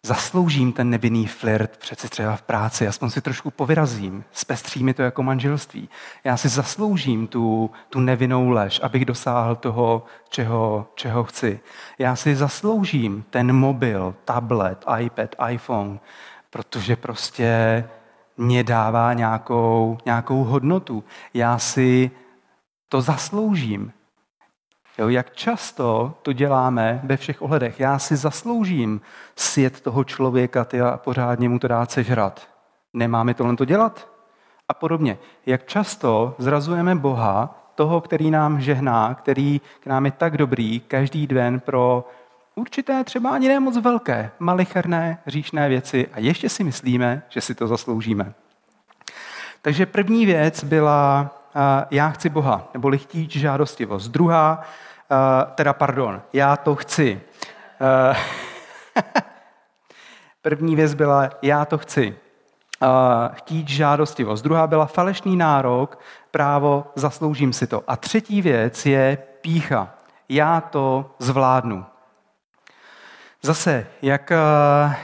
[0.05, 5.01] zasloužím ten nevinný flirt přeci třeba v práci, aspoň si trošku povyrazím, zpestří mi to
[5.01, 5.89] jako manželství.
[6.23, 11.59] Já si zasloužím tu, tu nevinnou lež, abych dosáhl toho, čeho, čeho chci.
[11.99, 15.99] Já si zasloužím ten mobil, tablet, iPad, iPhone,
[16.49, 17.83] protože prostě
[18.37, 21.03] mě dává nějakou, nějakou hodnotu.
[21.33, 22.11] Já si
[22.89, 23.93] to zasloužím.
[24.99, 27.79] Jo, jak často to děláme ve všech ohledech.
[27.79, 29.01] Já si zasloužím
[29.35, 32.47] sjet toho člověka ty a pořádně mu to dát sežrat.
[32.93, 34.07] Nemáme tohle to dělat?
[34.69, 35.17] A podobně.
[35.45, 41.27] Jak často zrazujeme Boha, toho, který nám žehná, který k nám je tak dobrý každý
[41.27, 42.07] den pro
[42.55, 47.55] určité třeba ani ne moc velké, malicherné, říšné věci a ještě si myslíme, že si
[47.55, 48.33] to zasloužíme.
[49.61, 51.35] Takže první věc byla
[51.91, 54.11] já chci Boha, neboli chtít žádostivost.
[54.11, 54.61] Druhá
[55.11, 57.21] Uh, teda pardon, já to chci.
[58.11, 58.17] Uh,
[60.41, 62.15] první věc byla, já to chci.
[62.81, 62.89] Uh,
[63.33, 64.43] chtít žádostivost.
[64.43, 65.99] Druhá byla falešný nárok,
[66.31, 67.83] právo, zasloužím si to.
[67.87, 69.89] A třetí věc je pícha.
[70.29, 71.85] Já to zvládnu.
[73.41, 74.31] Zase, jak,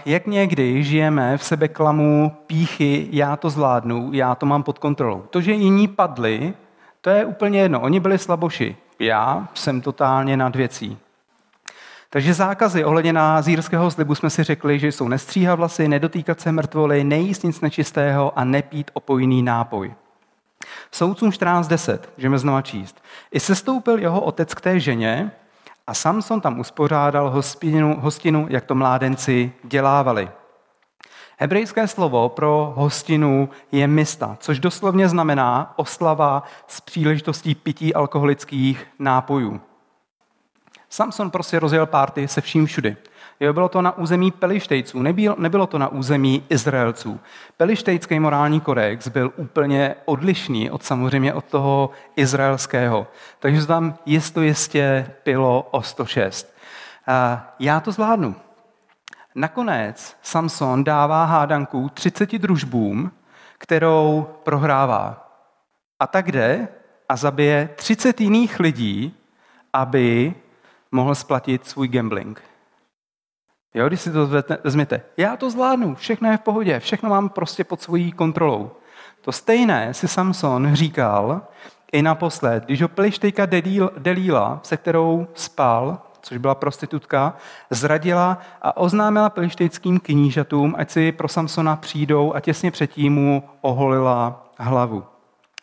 [0.05, 5.21] jak někdy žijeme v sebe klamu píchy, já to zvládnu, já to mám pod kontrolou.
[5.29, 6.53] To, že jiní padli,
[7.01, 7.81] to je úplně jedno.
[7.81, 10.97] Oni byli slaboši já jsem totálně nad věcí.
[12.09, 17.03] Takže zákazy ohledně zírského slibu jsme si řekli, že jsou nestříhat vlasy, nedotýkat se mrtvoly,
[17.03, 19.93] nejíst nic nečistého a nepít opojný nápoj.
[20.91, 23.03] Soudcům 14.10, můžeme znova číst.
[23.31, 25.31] I sestoupil jeho otec k té ženě
[25.87, 30.29] a Samson tam uspořádal hostinu, hostinu jak to mládenci dělávali.
[31.37, 39.61] Hebrejské slovo pro hostinu je mista, což doslovně znamená oslava s příležitostí pití alkoholických nápojů.
[40.89, 42.97] Samson prostě rozjel párty se vším všudy.
[43.39, 47.19] Jo, bylo to na území Pelištejců, nebylo, nebylo to na území Izraelců.
[47.57, 53.07] Pelištejský morální kodex byl úplně odlišný od samozřejmě od toho izraelského.
[53.39, 56.55] Takže tam jisto jistě pilo o 106.
[57.07, 58.35] A já to zvládnu.
[59.35, 63.11] Nakonec Samson dává hádanku 30 družbům,
[63.57, 65.31] kterou prohrává.
[65.99, 66.67] A tak jde
[67.09, 69.15] a zabije 30 jiných lidí,
[69.73, 70.35] aby
[70.91, 72.43] mohl splatit svůj gambling.
[73.73, 74.29] Jo, když si to
[74.63, 78.71] vezmete, já to zvládnu, všechno je v pohodě, všechno mám prostě pod svojí kontrolou.
[79.21, 81.41] To stejné si Samson říkal
[81.91, 83.45] i naposled, když ho plištejka
[83.97, 87.33] Delíla, se kterou spal, což byla prostitutka,
[87.69, 94.43] zradila a oznámila pelištejským knížatům, ať si pro Samsona přijdou a těsně předtím mu oholila
[94.57, 95.03] hlavu.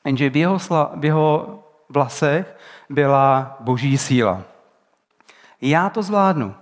[0.04, 2.56] Jenže v jeho, sla, v jeho vlasech
[2.90, 4.42] byla boží síla.
[5.60, 6.54] Já to zvládnu.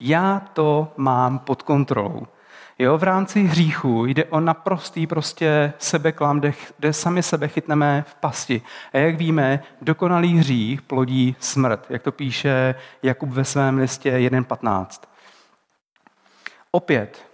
[0.00, 2.26] Já to mám pod kontrolou.
[2.78, 8.14] Jo, v rámci hříchu jde o naprostý prostě sebeklam, kde, kde sami sebe chytneme v
[8.14, 8.62] pasti.
[8.92, 14.86] A jak víme, dokonalý hřích plodí smrt, jak to píše Jakub ve svém listě 1.15.
[16.70, 17.26] Opět,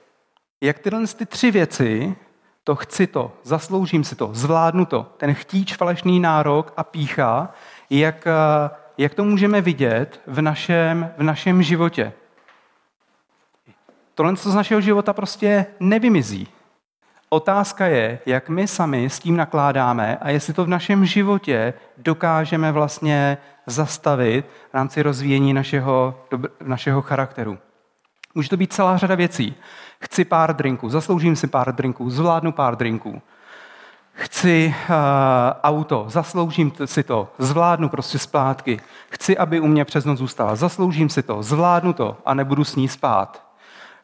[0.61, 2.16] jak tyhle ty tři věci,
[2.64, 7.50] to chci to, zasloužím si to, zvládnu to, ten chtíč, falešný nárok a pícha,
[7.90, 8.26] jak,
[8.98, 12.12] jak to můžeme vidět v našem, v našem životě.
[14.14, 16.48] Tohle z našeho života prostě nevymizí.
[17.29, 22.72] Otázka je, jak my sami s tím nakládáme a jestli to v našem životě dokážeme
[22.72, 26.20] vlastně zastavit v rámci rozvíjení našeho,
[26.64, 27.59] našeho charakteru.
[28.35, 29.55] Může to být celá řada věcí.
[30.01, 33.22] Chci pár drinků, zasloužím si pár drinků, zvládnu pár drinků.
[34.12, 34.94] Chci uh,
[35.62, 38.81] auto, zasloužím si to, zvládnu prostě zpátky.
[39.11, 42.77] Chci, aby u mě přes noc zůstala, zasloužím si to, zvládnu to a nebudu s
[42.77, 43.52] ní spát.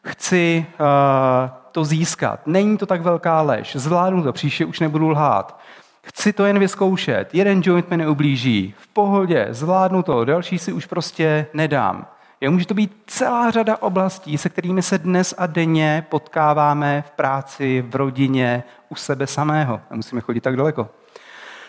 [0.03, 5.59] Chci uh, to získat, není to tak velká lež, zvládnu to, příště už nebudu lhát.
[6.01, 10.85] Chci to jen vyzkoušet, jeden joint mi neublíží, v pohodě, zvládnu to, další si už
[10.85, 12.05] prostě nedám.
[12.41, 17.11] Jo, může to být celá řada oblastí, se kterými se dnes a denně potkáváme v
[17.11, 19.81] práci, v rodině, u sebe samého.
[19.91, 20.89] Nemusíme chodit tak daleko.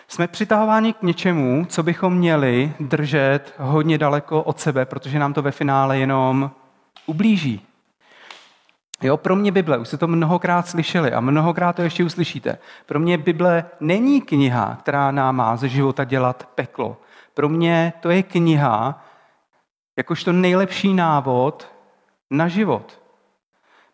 [0.07, 5.41] Jsme přitahováni k něčemu, co bychom měli držet hodně daleko od sebe, protože nám to
[5.41, 6.51] ve finále jenom
[7.05, 7.67] ublíží.
[9.01, 12.57] Jo, pro mě Bible, už jste to mnohokrát slyšeli a mnohokrát to ještě uslyšíte.
[12.85, 16.97] Pro mě Bible není kniha, která nám má ze života dělat peklo.
[17.33, 19.03] Pro mě to je kniha,
[19.97, 21.71] jakožto nejlepší návod
[22.29, 23.01] na život.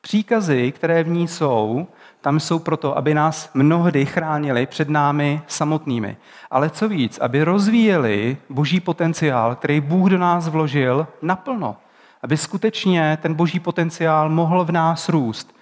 [0.02, 1.88] Příkazy, které v ní jsou,
[2.22, 6.18] tam jsou proto, aby nás mnohdy chránili před námi samotnými.
[6.52, 11.76] Ale co víc, aby rozvíjeli boží potenciál, který Bůh do nás vložil naplno.
[12.22, 15.56] Aby skutečně ten boží potenciál mohl v nás růst.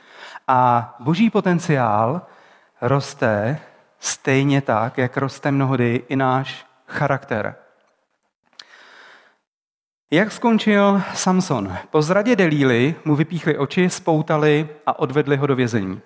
[0.48, 2.22] A boží potenciál
[2.82, 3.60] roste
[4.00, 7.56] stejně tak, jak roste mnohdy i náš charakter.
[10.12, 11.78] Jak skončil Samson?
[11.92, 16.02] Po zradě Delíly mu vypíchli oči, spoutali a odvedli ho do vězení.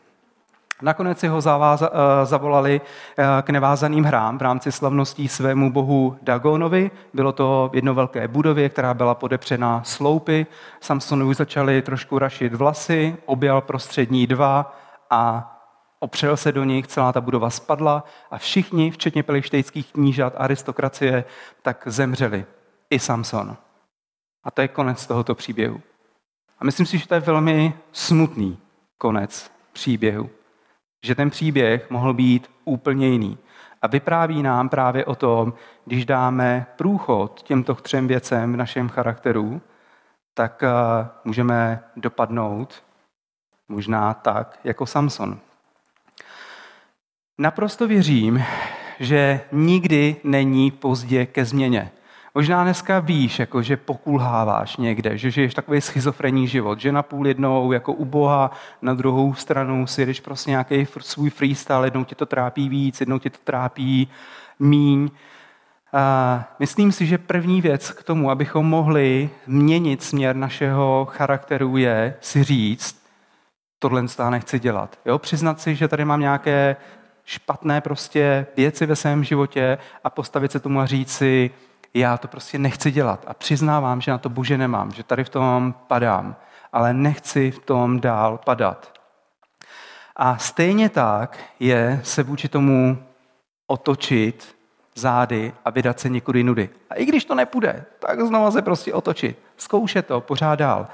[0.82, 6.18] Nakonec si ho zaváza, eh, zavolali eh, k nevázaným hrám v rámci slavností svému bohu
[6.22, 6.92] Dagonovi.
[7.14, 10.46] Bylo to v jedno velké budově, která byla podepřena sloupy.
[10.82, 14.78] Samsonovi začali trošku rašit vlasy, objal prostřední dva
[15.10, 15.56] a
[16.00, 21.24] opřel se do nich, celá ta budova spadla a všichni, včetně pelištejských knížat, aristokracie,
[21.62, 22.46] tak zemřeli.
[22.90, 23.58] I Samson.
[24.44, 25.82] A to je konec tohoto příběhu.
[26.60, 28.58] A myslím si, že to je velmi smutný
[28.98, 30.30] konec příběhu.
[31.04, 33.38] Že ten příběh mohl být úplně jiný.
[33.82, 35.54] A vypráví nám právě o tom,
[35.86, 39.62] když dáme průchod těmto třem věcem v našem charakteru,
[40.34, 40.70] tak eh,
[41.26, 42.84] můžeme dopadnout
[43.68, 45.40] možná tak, jako Samson.
[47.38, 48.44] Naprosto věřím,
[49.00, 51.92] že nikdy není pozdě ke změně.
[52.36, 57.28] Možná dneska víš, jako, že pokulháváš někde, že žiješ takový schizofrenní život, že na půl
[57.28, 62.16] jednou jako u Boha, na druhou stranu si jdeš prostě nějaký svůj freestyle, jednou tě
[62.16, 64.10] to trápí víc, jednou tě to trápí
[64.60, 65.10] míň.
[65.94, 72.16] A myslím si, že první věc k tomu, abychom mohli měnit směr našeho charakteru, je
[72.22, 73.04] si říct,
[73.80, 75.00] tohle nechci dělat.
[75.06, 75.20] Jo?
[75.20, 76.76] Přiznat si, že tady mám nějaké
[77.26, 81.52] špatné prostě věci ve svém životě a postavit se tomu a říct si,
[81.94, 85.30] já to prostě nechci dělat a přiznávám, že na to bože nemám, že tady v
[85.30, 86.36] tom padám,
[86.74, 88.94] ale nechci v tom dál padat.
[90.16, 93.04] A stejně tak je se vůči tomu
[93.68, 94.56] otočit
[94.96, 96.70] zády a vydat se někudy nudy.
[96.90, 99.40] A i když to nepůjde, tak znova se prostě otočit.
[99.58, 100.88] Zkoušet to pořád dál.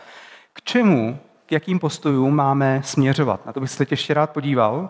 [0.53, 3.45] K čemu, k jakým postojům máme směřovat?
[3.45, 4.89] Na to bych se ještě rád podíval.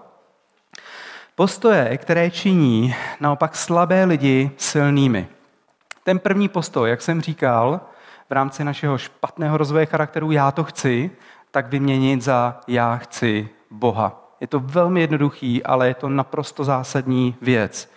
[1.35, 5.27] Postoje, které činí naopak slabé lidi silnými.
[6.05, 7.81] Ten první postoj, jak jsem říkal,
[8.29, 11.11] v rámci našeho špatného rozvoje charakteru já to chci,
[11.51, 14.35] tak vyměnit za já chci Boha.
[14.41, 17.91] Je to velmi jednoduchý, ale je to naprosto zásadní věc.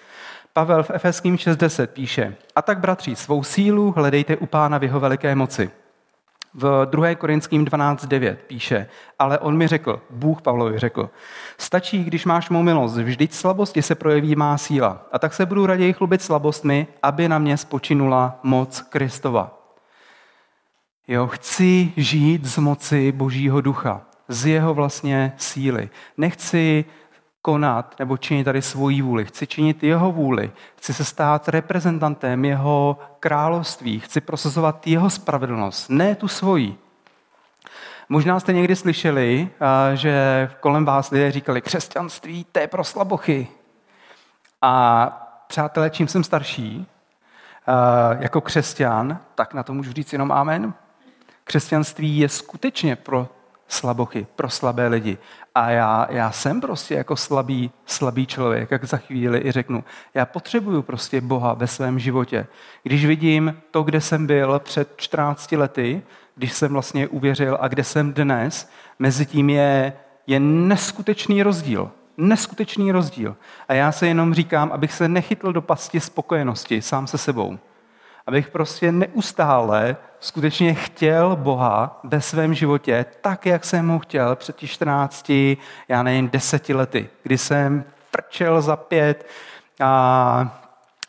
[0.53, 5.01] Pavel v Efeským 6.10 píše, a tak bratři, svou sílu hledejte u pána v jeho
[5.01, 5.71] veliké moci.
[6.61, 7.15] V 2.
[7.15, 8.87] Korinským 12.9 píše,
[9.19, 11.11] ale on mi řekl, Bůh Pavlovi řekl,
[11.59, 15.07] stačí, když máš mou milost, vždyť slabosti se projeví má síla.
[15.13, 19.59] A tak se budu raději chlubit slabostmi, aby na mě spočinula moc Kristova.
[21.09, 25.89] Jo, chci žít z moci Božího ducha, z jeho vlastně síly.
[26.17, 26.85] Nechci
[27.49, 29.25] konat nebo činit tady svoji vůli.
[29.25, 30.53] Chci činit jeho vůli.
[30.77, 34.01] Chci se stát reprezentantem jeho království.
[34.01, 36.79] Chci prosazovat jeho spravedlnost, ne tu svoji.
[38.09, 39.49] Možná jste někdy slyšeli,
[39.95, 43.49] že kolem vás lidé říkali, křesťanství, to je pro slabochy.
[44.63, 46.87] A přátelé, čím jsem starší,
[48.19, 50.75] jako křesťan, tak na to můžu říct jenom amen.
[51.45, 53.29] Křesťanství je skutečně pro
[53.69, 55.19] slabochy, pro slabé lidi.
[55.55, 59.85] A já, já jsem prostě jako slabý, slabý člověk, jak za chvíli i řeknu.
[60.15, 62.47] Já potřebuju prostě Boha ve svém životě.
[62.83, 66.03] Když vidím to, kde jsem byl před 14 lety,
[66.35, 69.93] když jsem vlastně uvěřil a kde jsem dnes, mezi tím je,
[70.27, 71.91] je neskutečný rozdíl.
[72.17, 73.37] Neskutečný rozdíl.
[73.69, 77.59] A já se jenom říkám, abych se nechytl do pasti spokojenosti sám se sebou.
[78.29, 84.57] Abych prostě neustále skutečně chtěl Boha ve svém životě tak, jak jsem ho chtěl před
[84.59, 85.33] 14,
[85.89, 89.27] já nevím, deseti lety, kdy jsem frčel za pět
[89.81, 90.61] a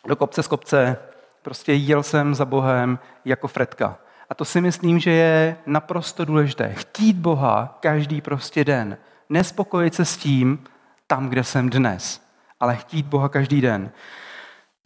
[0.08, 0.98] do kopce z kopce,
[1.42, 3.98] prostě jel jsem za Bohem jako Fredka.
[4.30, 6.74] A to si myslím, že je naprosto důležité.
[6.74, 8.98] Chtít Boha každý prostě den.
[9.30, 10.64] Nespokojit se s tím
[11.08, 12.22] tam, kde jsem dnes,
[12.60, 13.92] ale chtít Boha každý den.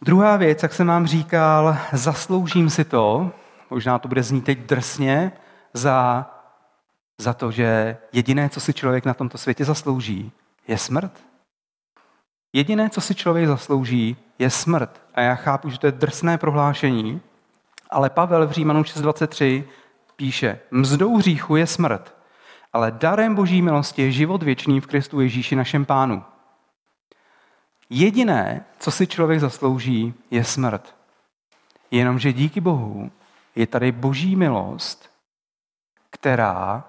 [0.02, 3.30] Druhá věc, jak jsem vám říkal, zasloužím si to,
[3.70, 5.32] možná to bude znít teď drsně,
[5.74, 6.26] za,
[7.18, 10.32] za to, že jediné, co si člověk na tomto světě zaslouží,
[10.68, 11.12] je smrt.
[12.52, 15.02] Jediné, co si člověk zaslouží, je smrt.
[15.14, 17.20] A já chápu, že to je drsné prohlášení,
[17.90, 19.64] ale Pavel v Římanu 6.23
[20.16, 22.14] píše, mzdou hříchu je smrt,
[22.72, 26.24] ale darem boží milosti je život věčný v Kristu Ježíši našem pánu.
[27.90, 30.94] Jediné, co si člověk zaslouží, je smrt.
[31.90, 33.10] Jenomže díky Bohu
[33.56, 35.10] je tady boží milost,
[36.10, 36.84] která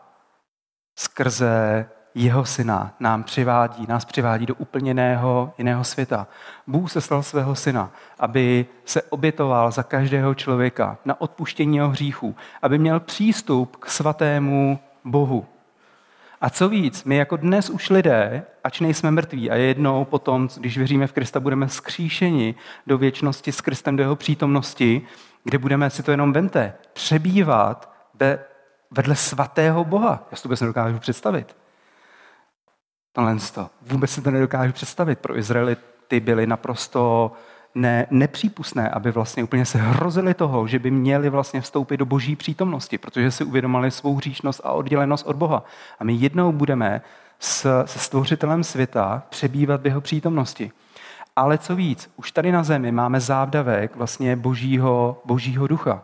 [0.95, 6.27] skrze jeho syna nám přivádí, nás přivádí do úplně jiného, jiného světa.
[6.67, 12.35] Bůh se stal svého syna, aby se obětoval za každého člověka na odpuštění jeho hříchů,
[12.61, 15.45] aby měl přístup k svatému Bohu.
[16.45, 20.77] A co víc, my jako dnes už lidé, ač nejsme mrtví a jednou potom, když
[20.77, 22.55] věříme v Krista, budeme skříšeni
[22.87, 25.01] do věčnosti s Kristem, do jeho přítomnosti,
[25.43, 27.93] kde budeme, si to jenom vente, přebývat
[28.91, 30.27] vedle svatého Boha.
[30.31, 31.57] Já si to vůbec nedokážu představit.
[33.11, 33.69] Tohle to.
[33.81, 35.19] Vůbec si to nedokážu představit.
[35.19, 37.31] Pro Izraelity byly naprosto
[37.75, 42.35] ne, nepřípustné, aby vlastně úplně se hrozili toho, že by měli vlastně vstoupit do boží
[42.35, 45.63] přítomnosti, protože si uvědomili svou hříšnost a oddělenost od Boha.
[45.99, 47.01] A my jednou budeme
[47.39, 50.71] s, se stvořitelem světa přebývat v jeho přítomnosti.
[51.35, 56.03] Ale co víc, už tady na zemi máme závdavek vlastně božího, božího ducha.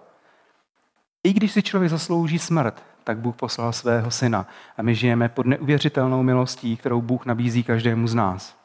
[1.23, 4.47] I když si člověk zaslouží smrt, tak Bůh poslal svého syna.
[4.77, 8.55] A my žijeme pod neuvěřitelnou milostí, kterou Bůh nabízí každému z nás.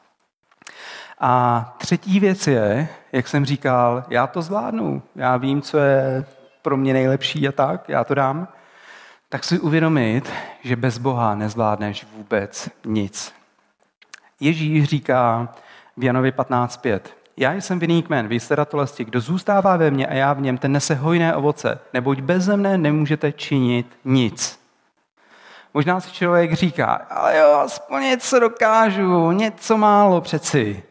[1.19, 5.01] A třetí věc je, jak jsem říkal, já to zvládnu.
[5.15, 6.25] Já vím, co je
[6.61, 8.47] pro mě nejlepší a tak, já to dám.
[9.29, 10.31] Tak si uvědomit,
[10.63, 13.33] že bez Boha nezvládneš vůbec nic.
[14.39, 15.49] Ježíš říká
[15.97, 16.99] v Janovi 15.5.
[17.37, 20.57] Já jsem vinný kmen, vy jste ratolesti, kdo zůstává ve mně a já v něm,
[20.57, 24.59] ten nese hojné ovoce, neboť bez mne nemůžete činit nic.
[25.73, 30.83] Možná si člověk říká, ale jo, aspoň něco dokážu, něco málo přeci.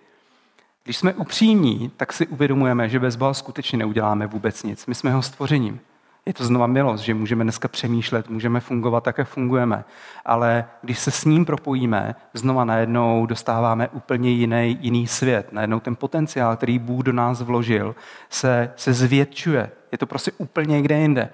[0.87, 4.87] Když jsme upřímní, tak si uvědomujeme, že bez Boha skutečně neuděláme vůbec nic.
[4.87, 5.81] My jsme jeho stvořením.
[6.27, 9.85] Je to znova milost, že můžeme dneska přemýšlet, můžeme fungovat tak, jak fungujeme.
[10.25, 15.53] Ale když se s ním propojíme, znova najednou dostáváme úplně jiný, jiný svět.
[15.53, 17.95] Najednou ten potenciál, který Bůh do nás vložil,
[18.31, 19.71] se, se zvětšuje.
[19.93, 21.31] Je to prostě úplně někde jinde.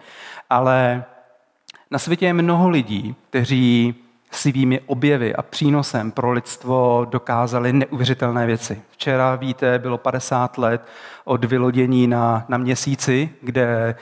[0.51, 1.05] Ale
[1.91, 3.95] na světě je mnoho lidí, kteří
[4.35, 8.83] svými objevy a přínosem pro lidstvo dokázali neuvěřitelné věci.
[8.91, 10.87] Včera, víte, bylo 50 let
[11.24, 13.95] od vylodění na, na měsíci, kde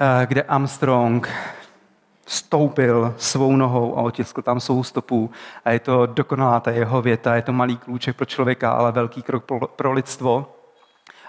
[0.00, 1.28] Eh, kde Armstrong
[2.26, 5.30] stoupil svou nohou a otiskl tam svou stopu
[5.64, 9.22] a je to dokonalá ta jeho věta, je to malý klůček pro člověka, ale velký
[9.22, 10.54] krok pro, pro lidstvo.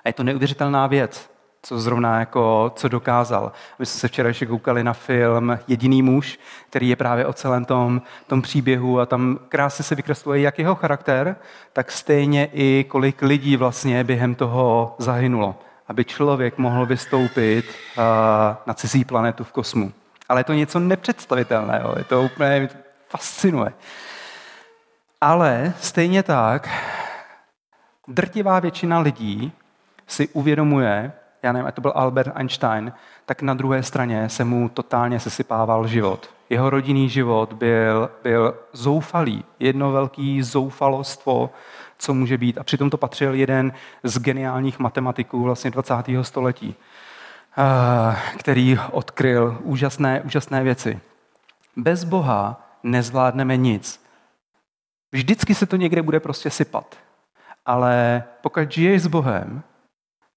[0.04, 1.30] A je to neuvěřitelná věc,
[1.62, 3.52] co zrovna jako, co dokázal.
[3.80, 6.40] My jsme se včera ještě koukali na film Jediný muž,
[6.70, 10.76] který je právě o celém tom, tom příběhu a tam krásně se vykresluje jak jeho
[10.76, 11.36] charakter,
[11.74, 15.56] tak stejně i kolik lidí vlastně během toho zahynulo
[15.90, 17.66] aby člověk mohl vystoupit
[18.66, 19.94] na cizí planetu v kosmu.
[20.30, 22.70] Ale je to něco nepředstavitelného, je to úplně
[23.10, 23.74] fascinuje.
[25.22, 26.70] Ale stejně tak,
[28.08, 29.52] drtivá většina lidí
[30.08, 31.12] si uvědomuje,
[31.44, 32.92] já nevím, to byl Albert Einstein,
[33.26, 36.30] tak na druhé straně se mu totálně sesypával život.
[36.50, 41.50] Jeho rodinný život byl, byl zoufalý, jedno velké zoufalostvo,
[41.98, 42.58] co může být.
[42.58, 43.74] A přitom to patřil jeden
[44.04, 46.24] z geniálních matematiků vlastně 20.
[46.24, 46.76] století,
[47.58, 51.00] eh, který odkryl úžasné, úžasné věci.
[51.76, 54.06] Bez Boha nezvládneme nic.
[55.12, 56.96] Vždycky se to někde bude prostě sypat.
[57.66, 59.64] Ale pokud žiješ s Bohem,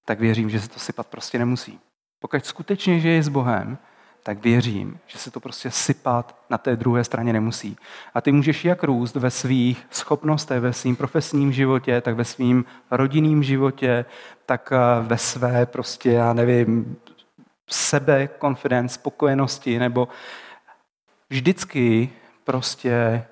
[0.05, 1.79] tak věřím, že se to sypat prostě nemusí.
[2.19, 3.77] Pokud skutečně žiješ s Bohem,
[4.23, 7.77] tak věřím, že se to prostě sypat na té druhé straně nemusí.
[8.13, 12.65] A ty můžeš jak růst ve svých schopnostech, ve svém profesním životě, tak ve svém
[12.91, 14.05] rodinném životě,
[14.45, 16.97] tak eh, ve své prostě, já nevím,
[17.69, 20.07] sebe, confidence, spokojenosti, nebo
[21.29, 22.09] vždycky
[22.43, 23.25] prostě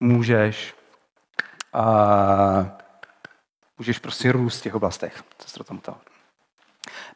[0.00, 0.74] můžeš
[1.72, 2.83] A
[3.78, 5.22] můžeš prostě růst v těch oblastech.
[5.38, 5.96] Co se to tam ptal?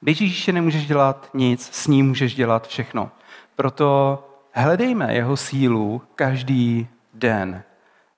[0.03, 3.11] Bez Ježíše nemůžeš dělat nic, s ním můžeš dělat všechno.
[3.57, 4.19] Proto
[4.53, 7.63] hledejme jeho sílu každý den,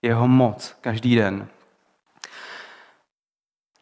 [0.02, 1.48] jeho moc každý den.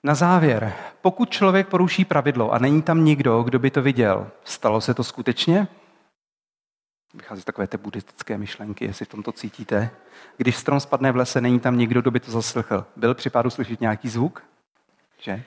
[0.03, 4.81] Na závěr, pokud člověk poruší pravidlo a není tam nikdo, kdo by to viděl, stalo
[4.81, 5.69] se to skutečně?
[7.15, 9.91] Vychází z takové té buddhistické myšlenky, jestli v tomto cítíte.
[10.37, 12.87] Když strom spadne v lese, není tam nikdo, kdo by to zaslechl.
[12.97, 14.43] Byl případu slyšet nějaký zvuk?
[15.19, 15.43] Že?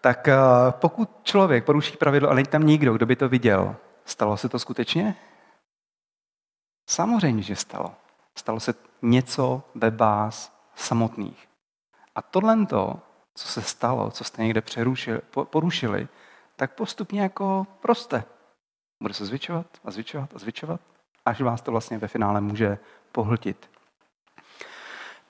[0.00, 0.36] Tak eh,
[0.70, 4.58] pokud člověk poruší pravidlo a není tam nikdo, kdo by to viděl, stalo se to
[4.58, 5.16] skutečně?
[6.86, 7.94] Samozřejmě, že stalo.
[8.34, 11.48] Stalo se něco ve vás samotných.
[12.14, 13.00] A tohle to,
[13.34, 16.08] co se stalo, co jste někde přerušili, porušili,
[16.56, 18.24] tak postupně jako proste.
[19.02, 20.80] Bude se zvětšovat a zvětšovat a zvětšovat,
[21.26, 22.78] až vás to vlastně ve finále může
[23.12, 23.70] pohltit.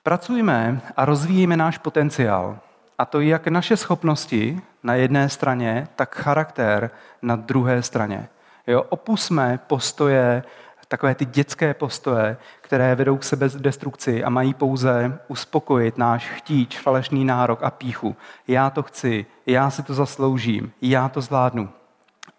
[0.03, 2.59] Pracujme a rozvíjíme náš potenciál.
[2.97, 8.29] A to jak naše schopnosti na jedné straně, tak charakter na druhé straně.
[8.67, 10.43] Jo, opusme postoje,
[10.87, 17.25] takové ty dětské postoje, které vedou k sebedestrukci a mají pouze uspokojit náš chtíč, falešný
[17.25, 18.15] nárok a píchu.
[18.47, 21.69] Já to chci, já si to zasloužím, já to zvládnu.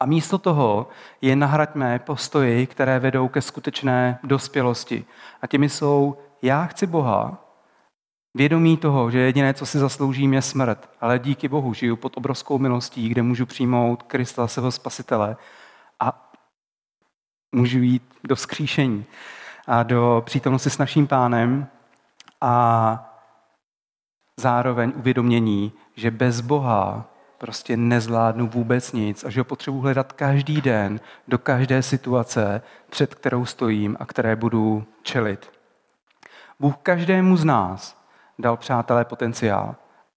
[0.04, 0.88] A místo toho
[1.22, 5.04] je nahraďme postoji, které vedou ke skutečné dospělosti.
[5.42, 7.38] A těmi jsou, já chci Boha,
[8.34, 12.58] vědomí toho, že jediné, co si zasloužím, je smrt, ale díky Bohu žiju pod obrovskou
[12.58, 15.36] milostí, kde můžu přijmout Krista, svého spasitele
[16.00, 16.32] a
[17.52, 19.04] můžu jít do vzkříšení
[19.66, 21.66] a do přítomnosti s naším pánem
[22.40, 23.16] a
[24.36, 27.13] zároveň uvědomění, že bez Boha
[27.44, 33.14] prostě nezvládnu vůbec nic a že ho potřebuji hledat každý den do každé situace, před
[33.14, 35.52] kterou stojím a které budu čelit.
[36.60, 38.00] Bůh každému z nás
[38.38, 39.74] dal přátelé potenciál.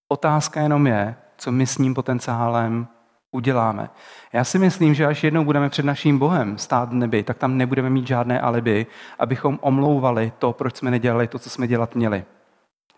[0.08, 2.88] Otázka jenom je, co my s ním potenciálem
[3.32, 3.90] uděláme.
[4.34, 7.58] Já si myslím, že až jednou budeme před naším Bohem stát v nebi, tak tam
[7.58, 8.86] nebudeme mít žádné alibi,
[9.20, 12.26] abychom omlouvali to, proč jsme nedělali to, co jsme dělat měli.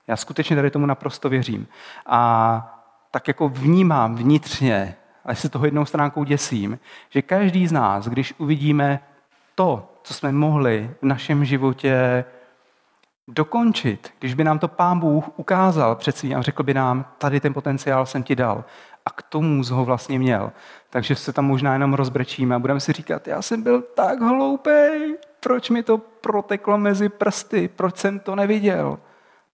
[0.07, 1.67] Já skutečně tady tomu naprosto věřím.
[2.05, 2.78] A
[3.11, 4.95] tak jako vnímám vnitřně,
[5.25, 6.79] ale se toho jednou stránkou děsím,
[7.09, 8.99] že každý z nás, když uvidíme
[9.55, 12.25] to, co jsme mohli v našem životě
[13.27, 17.39] dokončit, když by nám to pán Bůh ukázal před svým a řekl by nám, tady
[17.39, 18.63] ten potenciál jsem ti dal
[19.05, 20.51] a k tomu ho vlastně měl.
[20.89, 24.69] Takže se tam možná jenom rozbrečíme a budeme si říkat, já jsem byl tak hloupý,
[25.39, 28.99] proč mi to proteklo mezi prsty, proč jsem to neviděl,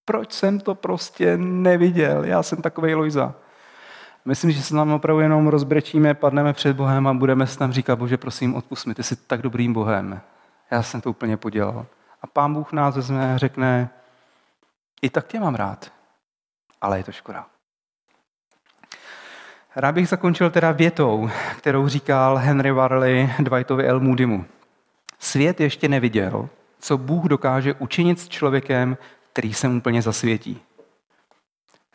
[0.05, 3.35] proč jsem to prostě neviděl, já jsem takovej Lojza.
[4.25, 7.95] Myslím, že se nám opravdu jenom rozbrečíme, padneme před Bohem a budeme se tam říkat,
[7.95, 10.21] bože, prosím, odpust mi, ty jsi tak dobrým Bohem.
[10.71, 11.85] Já jsem to úplně podělal.
[12.21, 13.89] A pán Bůh nás vezme a řekne,
[15.01, 15.91] i tak tě mám rád,
[16.81, 17.45] ale je to škoda.
[19.75, 23.99] Rád bych zakončil teda větou, kterou říkal Henry Warley Dwightovi L.
[23.99, 24.45] Moodymu.
[25.19, 26.49] Svět ještě neviděl,
[26.79, 28.97] co Bůh dokáže učinit s člověkem,
[29.33, 30.61] který se mu úplně zasvětí.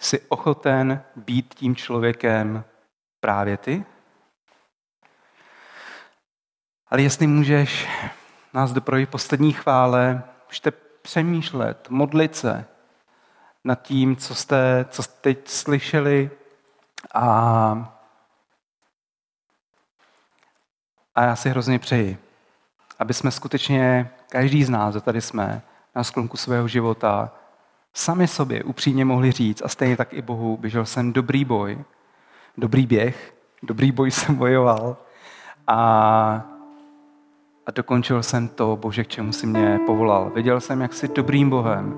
[0.01, 2.65] Jsi ochoten být tím člověkem
[3.21, 3.85] právě ty?
[6.87, 7.89] Ale jestli můžeš
[8.53, 10.71] nás doprojit poslední chvále, můžete
[11.03, 12.65] přemýšlet, modlit se
[13.65, 16.31] nad tím, co jste, co jste teď slyšeli
[17.15, 17.97] a,
[21.15, 22.19] a já si hrozně přeji,
[22.99, 25.63] aby jsme skutečně, každý z nás, kdo tady jsme,
[25.95, 27.33] na sklonku svého života,
[27.95, 31.79] sami sobě upřímně mohli říct, a stejně tak i Bohu, běžel jsem dobrý boj,
[32.59, 34.97] dobrý běh, dobrý boj jsem bojoval
[35.67, 35.77] a,
[37.67, 40.31] a dokončil jsem to, Bože, k čemu si mě povolal.
[40.35, 41.95] Věděl jsem, jak jsi dobrým Bohem.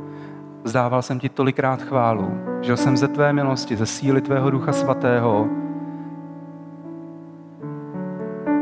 [0.63, 2.31] Vzdával jsem ti tolikrát chválu.
[2.61, 5.49] Žil jsem ze tvé milosti, ze síly tvého ducha svatého.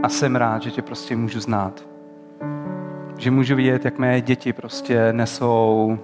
[0.02, 1.86] A jsem rád, že tě prostě můžu znát.
[3.18, 5.98] Že můžu vidět, jak mé děti prostě nesou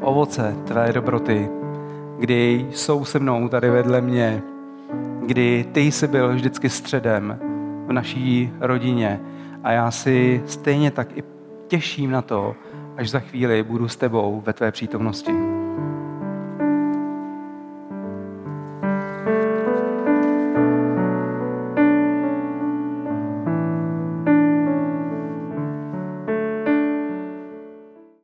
[0.00, 1.48] ovoce tvé dobroty,
[2.18, 4.42] kdy jsou se mnou tady vedle mě,
[5.26, 7.38] kdy ty jsi byl vždycky středem
[7.86, 9.20] v naší rodině
[9.64, 11.22] a já si stejně tak i
[11.68, 12.56] těším na to,
[12.96, 15.49] až za chvíli budu s tebou ve tvé přítomnosti.